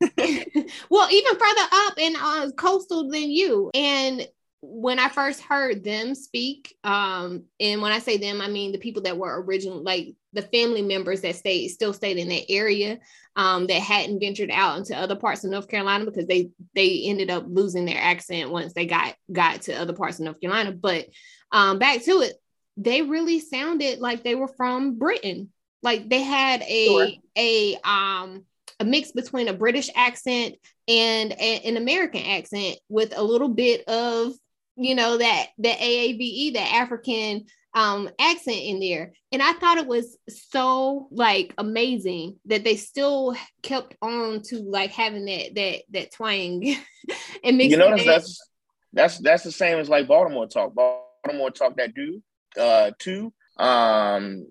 well, 0.90 1.08
even 1.10 1.34
further 1.34 1.68
up 1.72 1.94
and 1.98 2.16
uh, 2.16 2.50
coastal 2.56 3.10
than 3.10 3.30
you. 3.30 3.70
And 3.74 4.26
when 4.62 4.98
I 4.98 5.08
first 5.08 5.40
heard 5.40 5.82
them 5.82 6.14
speak, 6.14 6.76
um, 6.84 7.44
and 7.58 7.80
when 7.80 7.92
I 7.92 7.98
say 7.98 8.18
them, 8.18 8.40
I 8.40 8.48
mean 8.48 8.72
the 8.72 8.78
people 8.78 9.02
that 9.02 9.16
were 9.16 9.42
original, 9.42 9.82
like 9.82 10.14
the 10.34 10.42
family 10.42 10.82
members 10.82 11.22
that 11.22 11.36
stayed, 11.36 11.68
still 11.68 11.94
stayed 11.94 12.18
in 12.18 12.28
that 12.28 12.50
area, 12.50 12.98
um, 13.36 13.66
that 13.68 13.80
hadn't 13.80 14.20
ventured 14.20 14.50
out 14.50 14.76
into 14.76 14.96
other 14.96 15.16
parts 15.16 15.44
of 15.44 15.50
North 15.50 15.68
Carolina 15.68 16.04
because 16.04 16.26
they 16.26 16.50
they 16.74 17.04
ended 17.04 17.30
up 17.30 17.44
losing 17.48 17.86
their 17.86 18.00
accent 18.00 18.50
once 18.50 18.74
they 18.74 18.84
got 18.84 19.14
got 19.32 19.62
to 19.62 19.72
other 19.72 19.94
parts 19.94 20.18
of 20.18 20.26
North 20.26 20.40
Carolina. 20.40 20.72
But 20.72 21.06
um, 21.52 21.78
back 21.78 22.02
to 22.04 22.20
it, 22.20 22.34
they 22.76 23.00
really 23.02 23.40
sounded 23.40 24.00
like 24.00 24.22
they 24.22 24.34
were 24.34 24.48
from 24.48 24.98
Britain. 24.98 25.52
Like 25.82 26.10
they 26.10 26.22
had 26.22 26.62
a 26.62 26.86
Sure. 26.86 27.08
a 27.36 27.76
um 27.82 28.44
a 28.78 28.84
mix 28.84 29.12
between 29.12 29.48
a 29.48 29.54
British 29.54 29.88
accent 29.94 30.56
and 30.86 31.32
a- 31.32 31.62
an 31.66 31.76
American 31.78 32.22
accent 32.22 32.76
with 32.88 33.16
a 33.16 33.22
little 33.22 33.48
bit 33.48 33.86
of 33.88 34.34
you 34.76 34.94
know 34.94 35.18
that 35.18 35.46
that 35.58 35.78
AAVE, 35.78 36.54
that 36.54 36.74
African 36.74 37.46
um 37.74 38.10
accent 38.18 38.56
in 38.56 38.80
there. 38.80 39.12
And 39.32 39.42
I 39.42 39.52
thought 39.52 39.78
it 39.78 39.86
was 39.86 40.16
so 40.28 41.08
like 41.10 41.54
amazing 41.58 42.36
that 42.46 42.64
they 42.64 42.76
still 42.76 43.36
kept 43.62 43.94
on 44.02 44.42
to 44.44 44.58
like 44.58 44.90
having 44.90 45.26
that 45.26 45.54
that 45.54 45.82
that 45.90 46.12
twang 46.12 46.64
and 47.44 47.56
mixing 47.56 47.70
you 47.70 47.76
notice 47.76 48.02
it. 48.02 48.06
that's 48.06 48.48
that's 48.92 49.18
that's 49.18 49.44
the 49.44 49.52
same 49.52 49.78
as 49.78 49.88
like 49.88 50.08
Baltimore 50.08 50.48
talk. 50.48 50.74
Baltimore 50.74 51.50
talk 51.50 51.76
that 51.76 51.94
do 51.94 52.22
uh 52.58 52.90
too. 52.98 53.32
Um 53.56 54.46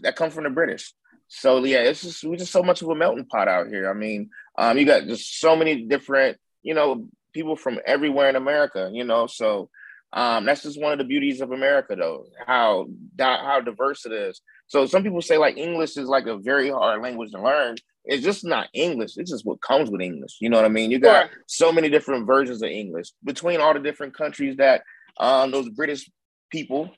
that 0.00 0.16
come 0.16 0.30
from 0.30 0.44
the 0.44 0.50
British. 0.50 0.94
So 1.28 1.64
yeah, 1.64 1.80
it's 1.80 2.02
just 2.02 2.24
we 2.24 2.36
just 2.36 2.52
so 2.52 2.62
much 2.62 2.82
of 2.82 2.88
a 2.88 2.94
melting 2.94 3.26
pot 3.26 3.48
out 3.48 3.68
here. 3.68 3.90
I 3.90 3.94
mean, 3.94 4.30
um 4.56 4.78
you 4.78 4.86
got 4.86 5.04
just 5.06 5.40
so 5.40 5.56
many 5.56 5.84
different, 5.84 6.38
you 6.62 6.74
know, 6.74 7.08
people 7.32 7.56
from 7.56 7.78
everywhere 7.86 8.28
in 8.28 8.36
America, 8.36 8.90
you 8.92 9.04
know. 9.04 9.26
So 9.26 9.68
um 10.14 10.44
that's 10.44 10.62
just 10.62 10.80
one 10.80 10.92
of 10.92 10.98
the 10.98 11.04
beauties 11.04 11.40
of 11.40 11.52
America 11.52 11.96
though, 11.96 12.26
how 12.46 12.86
how 13.18 13.60
diverse 13.60 14.04
it 14.06 14.12
is. 14.12 14.40
So 14.66 14.86
some 14.86 15.02
people 15.02 15.22
say 15.22 15.38
like 15.38 15.56
English 15.56 15.96
is 15.96 16.08
like 16.08 16.26
a 16.26 16.38
very 16.38 16.70
hard 16.70 17.02
language 17.02 17.30
to 17.32 17.42
learn. 17.42 17.76
It's 18.04 18.24
just 18.24 18.44
not 18.44 18.68
English. 18.74 19.12
It's 19.16 19.30
just 19.30 19.46
what 19.46 19.62
comes 19.62 19.90
with 19.90 20.00
English. 20.00 20.38
You 20.40 20.50
know 20.50 20.56
what 20.56 20.64
I 20.66 20.70
mean? 20.70 20.90
You 20.90 20.98
got 20.98 21.26
Sure. 21.30 21.30
so 21.46 21.72
many 21.72 21.88
different 21.88 22.26
versions 22.26 22.62
of 22.62 22.68
English 22.70 23.12
between 23.22 23.60
all 23.60 23.74
the 23.74 23.80
different 23.80 24.16
countries 24.16 24.56
that 24.56 24.82
um, 25.18 25.50
those 25.52 25.68
British 25.68 26.10
people, 26.50 26.90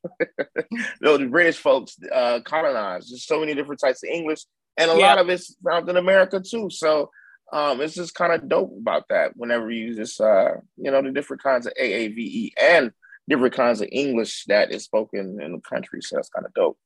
those 1.01 1.29
British 1.29 1.57
folks 1.59 1.97
uh, 2.13 2.41
colonized. 2.45 3.13
There's 3.13 3.27
so 3.27 3.41
many 3.41 3.55
different 3.55 3.81
types 3.81 4.03
of 4.03 4.09
English, 4.11 4.41
and 4.77 4.91
a 4.91 4.95
Yeah. 4.95 5.09
lot 5.09 5.19
of 5.19 5.29
it's 5.29 5.55
found 5.65 5.89
in 5.89 5.97
America 5.97 6.41
too. 6.41 6.69
So 6.71 7.11
um, 7.55 7.81
it's 7.81 7.95
just 7.95 8.17
kind 8.17 8.33
of 8.33 8.49
dope 8.49 8.77
about 8.77 9.05
that. 9.11 9.37
Whenever 9.37 9.71
you 9.71 9.95
just 9.95 10.21
uh, 10.21 10.55
you 10.77 10.91
know 10.91 11.01
the 11.01 11.13
different 11.13 11.43
kinds 11.43 11.67
of 11.67 11.73
AAVE 11.81 12.53
and 12.61 12.91
different 13.29 13.55
kinds 13.55 13.81
of 13.81 13.89
English 13.93 14.45
that 14.47 14.73
is 14.73 14.85
spoken 14.85 15.41
in 15.41 15.53
the 15.53 15.61
country. 15.61 16.03
So 16.03 16.17
that's 16.17 16.29
kind 16.29 16.45
of 16.45 16.53
dope. 16.53 16.77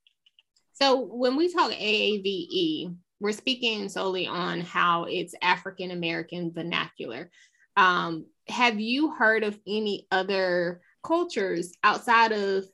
So 0.75 1.01
when 1.01 1.37
we 1.37 1.51
talk 1.53 1.73
AAVE, 1.73 2.95
we're 3.19 3.33
speaking 3.33 3.89
solely 3.89 4.27
on 4.27 4.61
how 4.61 5.05
it's 5.05 5.35
African 5.41 5.91
American 5.91 6.53
vernacular. 6.53 7.31
Um, 7.79 8.27
have 8.49 8.79
you 8.79 9.13
heard 9.13 9.45
of 9.45 9.59
any 9.67 10.07
other 10.11 10.83
cultures 11.03 11.73
outside 11.83 12.33
of 12.33 12.65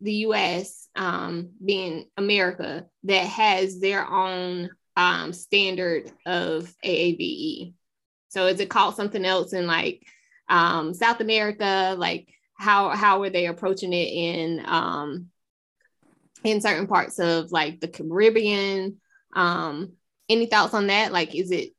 the 0.00 0.12
US, 0.12 0.88
um, 0.96 1.50
being 1.64 2.06
America, 2.16 2.86
that 3.04 3.26
has 3.26 3.78
their 3.78 4.10
own 4.10 4.70
um, 4.96 5.32
standard 5.32 6.10
of 6.26 6.72
AAVE? 6.84 7.74
So 8.28 8.46
is 8.46 8.60
it 8.60 8.70
called 8.70 8.96
something 8.96 9.24
else 9.24 9.52
in 9.52 9.66
like 9.66 10.02
um, 10.48 10.94
South 10.94 11.20
America? 11.20 11.94
Like 11.96 12.28
how 12.56 12.90
how 12.90 13.22
are 13.22 13.30
they 13.30 13.46
approaching 13.46 13.92
it 13.92 14.08
in 14.08 14.62
um, 14.64 15.26
in 16.42 16.60
certain 16.60 16.86
parts 16.86 17.18
of 17.18 17.52
like 17.52 17.80
the 17.80 17.88
Caribbean? 17.88 18.98
Um, 19.34 19.92
any 20.28 20.46
thoughts 20.46 20.74
on 20.74 20.88
that? 20.88 21.12
Like, 21.12 21.34
is 21.34 21.50
it 21.50 21.70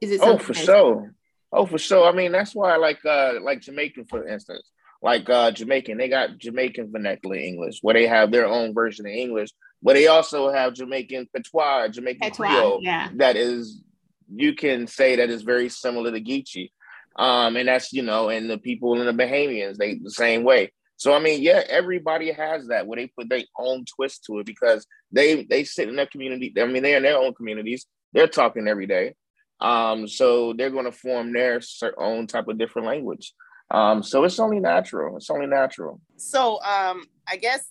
is 0.00 0.10
it? 0.10 0.20
Oh, 0.22 0.38
for 0.38 0.54
sure. 0.54 1.14
Oh, 1.52 1.66
for 1.66 1.78
sure. 1.78 2.08
I 2.08 2.12
mean, 2.12 2.32
that's 2.32 2.54
why, 2.54 2.76
like, 2.76 2.98
uh, 3.04 3.34
like 3.40 3.60
Jamaican, 3.60 4.06
for 4.06 4.26
instance, 4.26 4.68
like 5.00 5.30
uh, 5.30 5.52
Jamaican, 5.52 5.98
they 5.98 6.08
got 6.08 6.38
Jamaican 6.38 6.90
vernacular 6.90 7.36
English, 7.36 7.78
where 7.80 7.94
they 7.94 8.08
have 8.08 8.32
their 8.32 8.46
own 8.46 8.74
version 8.74 9.06
of 9.06 9.12
English, 9.12 9.50
but 9.84 9.94
they 9.94 10.06
also 10.06 10.50
have 10.50 10.72
Jamaican 10.72 11.28
patois, 11.32 11.88
Jamaican 11.88 12.30
patois, 12.30 12.48
Creole, 12.48 12.78
yeah. 12.82 13.10
that 13.16 13.36
is 13.36 13.82
you 14.34 14.54
can 14.54 14.86
say 14.86 15.16
that 15.16 15.28
is 15.30 15.42
very 15.42 15.68
similar 15.68 16.10
to 16.10 16.20
Geechee. 16.20 16.70
Um, 17.16 17.56
and 17.56 17.68
that's 17.68 17.92
you 17.92 18.02
know, 18.02 18.30
and 18.30 18.50
the 18.50 18.58
people 18.58 18.98
in 18.98 19.06
the 19.06 19.22
Bahamians, 19.22 19.76
they 19.76 19.96
the 20.02 20.10
same 20.10 20.42
way. 20.42 20.72
So 20.96 21.12
I 21.12 21.20
mean, 21.20 21.42
yeah, 21.42 21.62
everybody 21.68 22.32
has 22.32 22.68
that 22.68 22.86
where 22.86 22.96
they 22.96 23.06
put 23.06 23.28
their 23.28 23.42
own 23.58 23.84
twist 23.84 24.24
to 24.24 24.38
it 24.38 24.46
because 24.46 24.86
they 25.12 25.44
they 25.44 25.64
sit 25.64 25.88
in 25.88 25.96
their 25.96 26.06
community. 26.06 26.52
I 26.58 26.64
mean, 26.64 26.82
they're 26.82 26.96
in 26.96 27.02
their 27.02 27.18
own 27.18 27.34
communities. 27.34 27.86
They're 28.14 28.26
talking 28.26 28.66
every 28.66 28.86
day. 28.86 29.14
Um, 29.60 30.08
so 30.08 30.54
they're 30.54 30.70
going 30.70 30.84
to 30.86 30.92
form 30.92 31.32
their 31.32 31.60
own 31.98 32.26
type 32.26 32.48
of 32.48 32.58
different 32.58 32.88
language. 32.88 33.32
Um, 33.70 34.02
so 34.02 34.24
it's 34.24 34.38
only 34.38 34.60
natural. 34.60 35.16
It's 35.16 35.30
only 35.30 35.46
natural. 35.46 36.00
So 36.16 36.60
um, 36.62 37.04
I 37.28 37.36
guess 37.36 37.66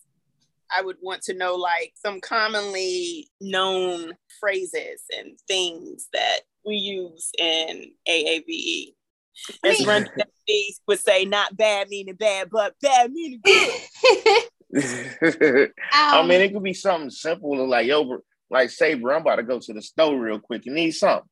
I 0.76 0.82
would 0.82 0.98
want 1.02 1.22
to 1.24 1.34
know 1.34 1.56
like 1.56 1.94
some 1.96 2.22
commonly 2.22 3.30
known 3.42 4.14
phrases 4.40 5.02
and 5.18 5.38
things 5.48 6.08
that 6.14 6.42
we 6.66 6.76
use 6.76 7.30
in 7.38 7.92
AAVE. 8.08 8.94
As 9.66 9.86
Run 9.86 10.08
would 10.88 11.00
say, 11.00 11.26
not 11.26 11.58
bad 11.58 11.90
meaning 11.90 12.16
bad, 12.16 12.50
but 12.52 12.76
bad 12.82 13.12
meaning 13.12 13.42
good. 13.44 13.72
I 15.94 16.26
mean, 16.26 16.42
it 16.42 16.54
could 16.54 16.64
be 16.64 16.74
something 16.74 17.10
simple 17.10 17.68
like, 17.68 17.88
yo, 17.88 18.20
like 18.50 18.70
say, 18.70 18.94
bro, 18.96 19.16
I'm 19.16 19.22
about 19.22 19.38
to 19.38 19.44
go 19.44 19.60
to 19.60 19.74
the 19.74 19.82
store 19.82 20.18
real 20.18 20.40
quick. 20.40 20.66
You 20.66 20.74
need 20.74 20.92
something. 20.92 21.28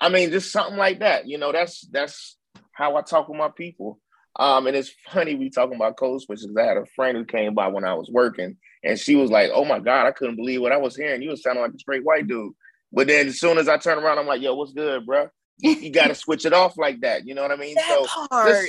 I 0.00 0.08
mean, 0.10 0.30
just 0.30 0.52
something 0.52 0.76
like 0.76 1.00
that. 1.00 1.26
You 1.26 1.38
know, 1.38 1.52
that's 1.52 1.86
that's 1.90 2.36
how 2.72 2.96
I 2.96 3.02
talk 3.02 3.28
with 3.28 3.38
my 3.38 3.48
people. 3.48 3.98
Um, 4.38 4.66
and 4.66 4.76
it's 4.76 4.92
funny 5.08 5.34
we 5.34 5.48
talking 5.48 5.76
about 5.76 5.96
code 5.96 6.20
switches. 6.20 6.54
I 6.56 6.62
had 6.62 6.76
a 6.76 6.84
friend 6.94 7.16
who 7.16 7.24
came 7.24 7.54
by 7.54 7.68
when 7.68 7.84
I 7.84 7.94
was 7.94 8.10
working, 8.10 8.58
and 8.86 8.98
she 8.98 9.16
was 9.16 9.30
like, 9.30 9.50
"Oh 9.52 9.64
my 9.64 9.80
god, 9.80 10.06
I 10.06 10.12
couldn't 10.12 10.36
believe 10.36 10.62
what 10.62 10.72
I 10.72 10.76
was 10.76 10.96
hearing. 10.96 11.20
You 11.20 11.30
was 11.30 11.42
sounding 11.42 11.62
like 11.62 11.74
a 11.74 11.78
straight 11.78 12.04
white 12.04 12.28
dude." 12.28 12.52
But 12.92 13.08
then 13.08 13.26
as 13.26 13.40
soon 13.40 13.58
as 13.58 13.68
I 13.68 13.76
turn 13.78 13.98
around, 13.98 14.18
I'm 14.18 14.26
like, 14.26 14.40
"Yo, 14.40 14.54
what's 14.54 14.72
good, 14.72 15.04
bro?" 15.04 15.28
You 15.58 15.90
got 15.90 16.08
to 16.08 16.14
switch 16.14 16.46
it 16.46 16.52
off 16.52 16.78
like 16.78 17.00
that. 17.00 17.26
You 17.26 17.34
know 17.34 17.42
what 17.42 17.50
I 17.50 17.56
mean? 17.56 17.74
That 17.74 18.06
so 18.08 18.26
part. 18.28 18.64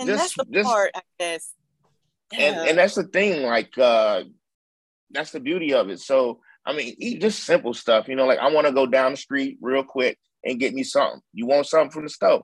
And 0.00 0.08
that's 0.08 0.34
the 0.34 0.62
part, 0.62 0.92
I 0.94 1.02
guess. 1.18 1.52
Yeah. 2.32 2.38
And 2.40 2.68
and 2.70 2.78
that's 2.78 2.94
the 2.94 3.04
thing. 3.04 3.42
Like, 3.42 3.76
uh, 3.76 4.24
that's 5.10 5.32
the 5.32 5.40
beauty 5.40 5.74
of 5.74 5.90
it. 5.90 6.00
So 6.00 6.40
I 6.64 6.72
mean, 6.72 6.94
eat 6.98 7.20
just 7.20 7.44
simple 7.44 7.74
stuff. 7.74 8.08
You 8.08 8.16
know, 8.16 8.26
like 8.26 8.38
I 8.38 8.50
want 8.50 8.66
to 8.66 8.72
go 8.72 8.86
down 8.86 9.12
the 9.12 9.16
street 9.16 9.58
real 9.60 9.82
quick 9.84 10.18
and 10.44 10.60
get 10.60 10.74
me 10.74 10.82
something. 10.82 11.20
You 11.32 11.46
want 11.46 11.66
something 11.66 11.90
from 11.90 12.04
the 12.04 12.10
stove? 12.10 12.42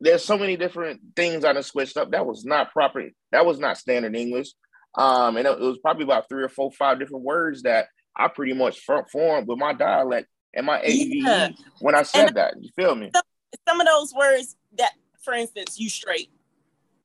There's 0.00 0.24
so 0.24 0.36
many 0.36 0.56
different 0.56 1.00
things 1.14 1.44
I 1.44 1.54
done 1.54 1.62
switched 1.62 1.96
up. 1.96 2.10
That 2.10 2.26
was 2.26 2.44
not 2.44 2.72
proper. 2.72 3.08
That 3.32 3.46
was 3.46 3.58
not 3.58 3.78
standard 3.78 4.14
English. 4.14 4.48
Um, 4.94 5.36
and 5.36 5.46
it, 5.46 5.58
was 5.58 5.78
probably 5.78 6.04
about 6.04 6.28
three 6.28 6.42
or 6.42 6.48
four, 6.48 6.70
five 6.72 6.98
different 6.98 7.24
words 7.24 7.62
that 7.62 7.88
I 8.16 8.28
pretty 8.28 8.54
much 8.54 8.80
formed 8.80 9.46
with 9.46 9.58
my 9.58 9.74
dialect 9.74 10.28
and 10.54 10.64
my 10.64 10.80
AVE 10.82 11.24
yeah. 11.24 11.48
when 11.80 11.94
I 11.94 12.02
said 12.02 12.28
and 12.28 12.36
that. 12.36 12.54
You 12.60 12.70
feel 12.74 12.94
me? 12.94 13.10
Some, 13.14 13.24
some, 13.68 13.80
of 13.80 13.86
those 13.86 14.14
words 14.14 14.56
that, 14.78 14.92
for 15.22 15.34
instance, 15.34 15.78
you 15.78 15.90
straight. 15.90 16.30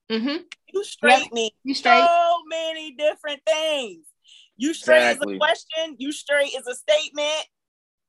Mm-hmm. 0.09 0.43
You 0.73 0.83
straight 0.83 1.23
yep. 1.23 1.33
me 1.33 1.51
you 1.63 1.73
straight. 1.73 2.05
so 2.05 2.37
many 2.47 2.91
different 2.91 3.41
things. 3.45 4.05
You 4.55 4.73
straight 4.73 5.11
exactly. 5.11 5.33
is 5.33 5.37
a 5.37 5.39
question. 5.39 5.95
You 5.97 6.11
straight 6.11 6.53
is 6.57 6.67
a 6.67 6.75
statement. 6.75 7.45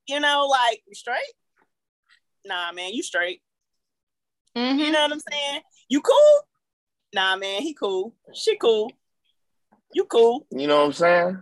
You 0.07 0.21
know, 0.21 0.47
like 0.49 0.83
you 0.87 0.95
straight 0.95 1.33
nah, 2.45 2.73
man, 2.73 2.93
you 2.93 3.03
straight. 3.03 3.41
Mm-hmm. 4.57 4.79
You 4.79 4.91
know 4.91 5.03
what 5.03 5.13
I'm 5.13 5.21
saying? 5.21 5.63
You 5.89 6.01
cool? 6.01 6.49
Nah, 7.15 7.37
man, 7.37 7.63
he 7.63 7.75
cool. 7.75 8.15
She 8.35 8.57
cool. 8.57 8.91
You 9.95 10.05
cool. 10.05 10.47
You 10.51 10.67
know 10.67 10.81
what 10.81 10.87
I'm 10.87 10.93
saying? 10.93 11.39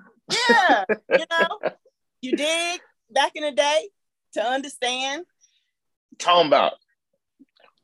Yeah. 0.49 0.85
you 1.11 1.25
know, 1.31 1.71
you 2.21 2.37
dig 2.37 2.81
back 3.11 3.33
in 3.35 3.45
the 3.45 3.53
day 3.53 3.89
to 4.35 4.43
understand. 4.43 5.25
Talking 6.19 6.49
about. 6.49 6.75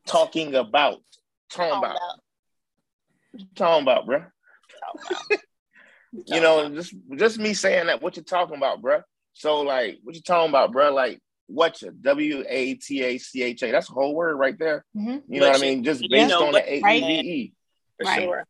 Talking 0.07 0.55
about. 0.55 1.02
Talking, 1.50 1.72
talking 1.72 1.79
about. 1.79 1.98
Talking 3.55 3.83
about, 3.83 4.07
bro. 4.07 4.24
You 6.24 6.40
know, 6.40 6.68
just 6.70 6.94
just 7.16 7.38
me 7.38 7.52
saying 7.52 7.88
that. 7.88 8.00
What 8.00 8.16
you 8.16 8.22
talking 8.22 8.57
about, 8.57 8.81
bro? 8.81 9.02
So 9.35 9.61
like, 9.61 9.98
what 10.02 10.14
you 10.14 10.22
talking 10.22 10.48
about, 10.48 10.72
bro? 10.72 10.94
Like, 10.94 11.20
Watcha, 11.48 11.90
W 11.90 12.44
A 12.48 12.74
T 12.74 13.02
A 13.02 13.18
C 13.18 13.42
H 13.42 13.62
A. 13.62 13.70
That's 13.70 13.90
a 13.90 13.92
whole 13.92 14.14
word 14.14 14.37
right 14.37 14.59
there. 14.59 14.85
Mm-hmm. 14.96 15.33
You 15.33 15.40
know 15.40 15.48
what 15.48 15.59
I 15.59 15.61
mean? 15.61 15.85
Just 15.85 16.05
based 16.09 16.31
know, 16.31 16.46
on 16.46 16.52
the 16.52 16.72
A 16.72 16.76
E 16.79 17.00
V 17.00 17.31
E. 17.31 17.52
For 17.98 18.07
right. 18.07 18.22
sure. 18.22 18.46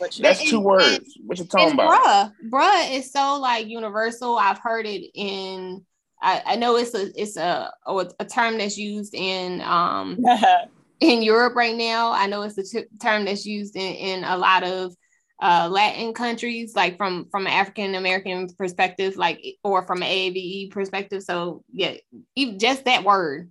That's 0.00 0.48
two 0.48 0.60
words. 0.60 1.18
What 1.24 1.38
you 1.38 1.44
talking 1.44 1.74
about? 1.74 1.90
Bruh, 1.90 2.32
bruh 2.50 2.96
is 2.96 3.12
so 3.12 3.38
like 3.40 3.66
universal. 3.68 4.36
I've 4.36 4.58
heard 4.58 4.86
it 4.86 5.10
in. 5.14 5.84
I, 6.20 6.42
I 6.44 6.56
know 6.56 6.76
it's 6.76 6.94
a 6.94 7.10
it's 7.20 7.36
a, 7.36 7.72
a, 7.86 8.06
a 8.18 8.24
term 8.24 8.58
that's 8.58 8.76
used 8.76 9.14
in 9.14 9.60
um 9.60 10.18
in 11.00 11.22
Europe 11.22 11.54
right 11.54 11.76
now. 11.76 12.12
I 12.12 12.26
know 12.26 12.42
it's 12.42 12.58
a 12.58 12.64
t- 12.64 12.88
term 13.00 13.24
that's 13.24 13.46
used 13.46 13.76
in 13.76 13.94
in 13.94 14.24
a 14.24 14.36
lot 14.36 14.64
of 14.64 14.94
uh, 15.40 15.68
Latin 15.70 16.12
countries, 16.14 16.74
like 16.74 16.96
from 16.96 17.28
from 17.30 17.46
an 17.46 17.52
African 17.52 17.94
American 17.94 18.48
perspective, 18.58 19.16
like 19.16 19.40
or 19.62 19.86
from 19.86 20.02
an 20.02 20.08
AAVE 20.08 20.70
perspective. 20.70 21.22
So 21.22 21.62
yeah, 21.72 21.94
even 22.34 22.58
just 22.58 22.84
that 22.86 23.04
word. 23.04 23.50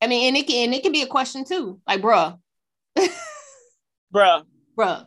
I 0.00 0.06
mean, 0.06 0.28
and 0.28 0.36
it 0.36 0.46
can 0.46 0.66
and 0.66 0.74
it 0.74 0.82
can 0.82 0.92
be 0.92 1.02
a 1.02 1.06
question 1.06 1.44
too, 1.44 1.80
like 1.86 2.00
bruh, 2.00 2.38
bruh, 4.14 4.44
bruh. 4.78 5.06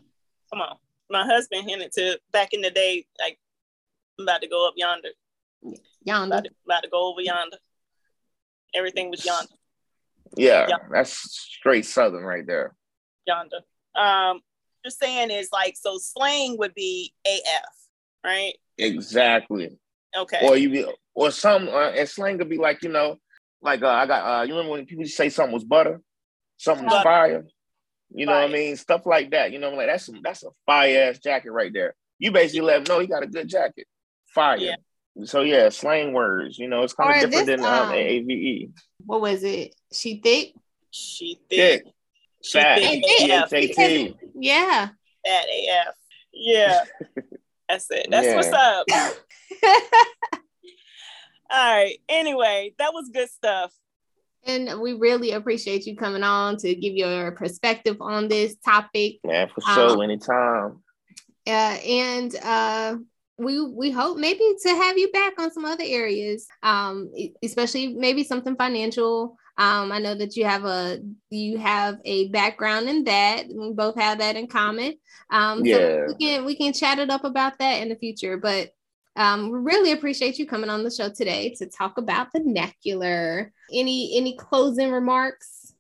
Come 0.53 0.61
on, 0.61 0.75
my 1.09 1.25
husband 1.25 1.67
hinted 1.67 1.91
to 1.93 2.19
back 2.31 2.53
in 2.53 2.61
the 2.61 2.69
day, 2.69 3.07
like 3.19 3.39
I'm 4.19 4.25
about 4.25 4.43
to 4.43 4.47
go 4.47 4.67
up 4.67 4.75
yonder, 4.77 5.09
yonder, 6.03 6.35
about 6.35 6.43
to, 6.43 6.51
about 6.67 6.83
to 6.83 6.89
go 6.89 7.09
over 7.09 7.21
yonder. 7.21 7.57
Everything 8.75 9.09
was 9.09 9.25
yonder. 9.25 9.55
Yeah, 10.37 10.67
yonder. 10.69 10.89
that's 10.91 11.11
straight 11.11 11.87
southern 11.87 12.23
right 12.23 12.45
there. 12.45 12.75
Yonder. 13.25 13.61
Um, 13.95 14.41
you're 14.85 14.91
saying 14.91 15.31
is 15.31 15.49
like 15.51 15.75
so 15.75 15.97
slang 15.97 16.59
would 16.59 16.75
be 16.75 17.15
AF, 17.25 17.73
right? 18.23 18.53
Exactly. 18.77 19.75
Okay. 20.15 20.47
Or 20.47 20.55
you 20.55 20.69
be, 20.69 20.85
or 21.15 21.31
some 21.31 21.67
uh, 21.67 21.89
and 21.89 22.07
slang 22.07 22.37
could 22.37 22.49
be 22.49 22.59
like 22.59 22.83
you 22.83 22.89
know, 22.89 23.17
like 23.63 23.81
uh, 23.81 23.87
I 23.87 24.05
got 24.05 24.23
uh, 24.23 24.43
you 24.43 24.53
remember 24.53 24.73
when 24.73 24.85
people 24.85 25.05
say 25.05 25.29
something 25.29 25.51
was 25.55 25.63
butter, 25.63 25.99
something 26.57 26.85
was 26.85 27.01
fire. 27.01 27.43
You 28.13 28.25
know 28.25 28.33
fire. 28.33 28.41
what 28.43 28.49
I 28.49 28.53
mean? 28.53 28.75
Stuff 28.75 29.05
like 29.05 29.31
that. 29.31 29.51
You 29.51 29.59
know, 29.59 29.71
I'm 29.71 29.77
like 29.77 29.87
that's 29.87 30.05
some, 30.05 30.21
that's 30.23 30.43
a 30.43 30.49
fire 30.65 31.09
ass 31.09 31.19
jacket 31.19 31.51
right 31.51 31.71
there. 31.73 31.95
You 32.19 32.31
basically 32.31 32.61
let 32.61 32.77
him 32.77 32.83
know 32.87 32.99
he 32.99 33.07
got 33.07 33.23
a 33.23 33.27
good 33.27 33.47
jacket. 33.47 33.87
Fire. 34.27 34.57
Yeah. 34.57 34.75
So 35.25 35.41
yeah, 35.41 35.69
slang 35.69 36.13
words. 36.13 36.57
You 36.57 36.67
know, 36.67 36.83
it's 36.83 36.93
kind 36.93 37.23
of 37.23 37.29
different 37.29 37.47
this, 37.47 37.61
than 37.61 37.65
um, 37.65 37.89
AAVE. 37.89 38.71
What 39.05 39.21
was 39.21 39.43
it? 39.43 39.75
She 39.91 40.19
thick. 40.21 40.53
She 40.91 41.39
thick. 41.49 41.83
thick. 41.83 41.93
Fat. 42.51 42.77
T-H-A-T. 42.77 44.15
Yeah. 44.35 44.89
Fat 45.25 45.45
AF. 45.45 45.95
Yeah. 46.33 46.83
That's 47.69 47.89
it. 47.89 48.07
That's 48.09 48.27
yeah. 48.27 48.35
what's 48.35 48.51
up. 48.51 48.85
All 51.51 51.75
right. 51.75 51.97
Anyway, 52.09 52.73
that 52.79 52.93
was 52.93 53.09
good 53.13 53.29
stuff. 53.29 53.73
And 54.45 54.81
we 54.81 54.93
really 54.93 55.31
appreciate 55.31 55.85
you 55.85 55.95
coming 55.95 56.23
on 56.23 56.57
to 56.57 56.75
give 56.75 56.93
your 56.93 57.31
perspective 57.31 57.97
on 58.01 58.27
this 58.27 58.55
topic. 58.57 59.19
Yeah, 59.23 59.47
for 59.47 59.61
sure. 59.61 59.91
Um, 59.91 60.01
anytime. 60.01 60.83
Uh, 61.45 61.49
and 61.49 62.35
uh, 62.43 62.97
we 63.37 63.61
we 63.61 63.91
hope 63.91 64.17
maybe 64.17 64.43
to 64.63 64.69
have 64.69 64.97
you 64.97 65.11
back 65.11 65.33
on 65.39 65.51
some 65.51 65.65
other 65.65 65.83
areas, 65.85 66.47
um, 66.61 67.11
especially 67.41 67.93
maybe 67.93 68.23
something 68.23 68.55
financial 68.55 69.37
Um, 69.57 69.91
I 69.91 69.99
know 69.99 70.15
that 70.15 70.35
you 70.35 70.45
have 70.45 70.65
a 70.65 70.99
you 71.29 71.57
have 71.59 71.99
a 72.05 72.29
background 72.29 72.89
in 72.89 73.03
that. 73.03 73.45
We 73.47 73.71
both 73.73 73.95
have 73.95 74.17
that 74.17 74.35
in 74.35 74.47
common. 74.47 74.95
Um, 75.29 75.63
Yeah. 75.63 75.75
so 75.77 76.05
we 76.07 76.15
can 76.15 76.45
we 76.45 76.55
can 76.55 76.73
chat 76.73 76.97
it 76.99 77.09
up 77.11 77.23
about 77.23 77.59
that 77.59 77.81
in 77.81 77.89
the 77.89 77.95
future. 77.95 78.37
But 78.37 78.71
um, 79.15 79.51
we 79.51 79.59
really 79.59 79.91
appreciate 79.91 80.39
you 80.39 80.47
coming 80.47 80.69
on 80.69 80.83
the 80.83 80.89
show 80.89 81.09
today 81.09 81.53
to 81.59 81.67
talk 81.67 81.97
about 81.97 82.31
vernacular. 82.31 83.51
Any 83.71 84.17
any 84.17 84.35
closing 84.35 84.91
remarks? 84.91 85.73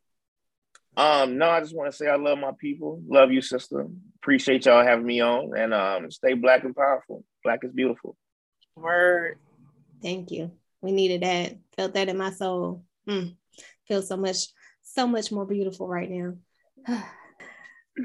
Um, 0.95 1.37
no, 1.39 1.49
I 1.49 1.59
just 1.59 1.75
want 1.75 1.91
to 1.91 1.97
say 1.97 2.07
I 2.07 2.15
love 2.15 2.37
my 2.37 2.51
people. 2.59 3.01
Love 3.07 3.31
you, 3.31 3.41
sister. 3.41 3.87
Appreciate 4.17 4.65
y'all 4.65 4.85
having 4.85 5.05
me 5.05 5.21
on, 5.21 5.57
and 5.57 5.73
um, 5.73 6.11
stay 6.11 6.33
black 6.33 6.63
and 6.63 6.75
powerful. 6.75 7.23
Black 7.43 7.63
is 7.63 7.71
beautiful. 7.71 8.15
Word. 8.75 9.39
Thank 10.01 10.31
you. 10.31 10.51
We 10.81 10.91
needed 10.91 11.21
that. 11.21 11.57
Felt 11.75 11.93
that 11.95 12.09
in 12.09 12.17
my 12.17 12.31
soul. 12.31 12.83
Mm. 13.07 13.35
Feel 13.87 14.01
so 14.01 14.17
much, 14.17 14.49
so 14.83 15.07
much 15.07 15.31
more 15.31 15.45
beautiful 15.45 15.87
right 15.87 16.09
now. 16.09 16.35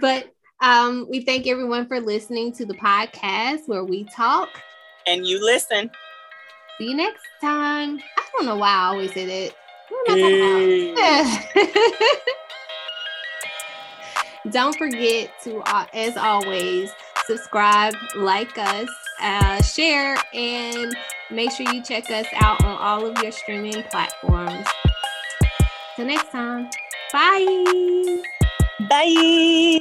but 0.01 0.33
um, 0.61 1.07
we 1.11 1.21
thank 1.21 1.47
everyone 1.47 1.87
for 1.87 2.01
listening 2.01 2.53
to 2.53 2.65
the 2.65 2.75
podcast 2.75 3.69
where 3.69 3.85
we 3.85 4.05
talk. 4.05 4.49
And 5.09 5.27
you 5.27 5.43
listen. 5.43 5.91
See 6.77 6.91
you 6.91 6.95
next 6.95 7.25
time. 7.41 7.99
I 8.19 8.29
don't 8.37 8.45
know 8.45 8.57
why 8.57 8.69
I 8.69 8.85
always 8.89 9.13
say 9.15 9.25
that. 9.25 9.55
What 9.89 10.11
am 10.11 10.17
I 10.17 10.21
talking 10.21 11.63
about? 14.45 14.53
Don't 14.53 14.77
forget 14.77 15.31
to, 15.45 15.61
uh, 15.61 15.87
as 15.95 16.19
always, 16.19 16.91
subscribe, 17.27 17.95
like 18.17 18.59
us, 18.59 18.89
uh, 19.23 19.63
share, 19.63 20.19
and 20.35 20.95
make 21.31 21.53
sure 21.53 21.73
you 21.73 21.83
check 21.83 22.11
us 22.11 22.27
out 22.37 22.63
on 22.63 22.77
all 22.77 23.07
of 23.07 23.17
your 23.23 23.33
streaming 23.33 23.83
platforms. 23.85 24.67
Till 25.97 26.05
next 26.05 26.31
time, 26.31 26.69
bye. 27.15 28.23
Bye. 28.91 29.79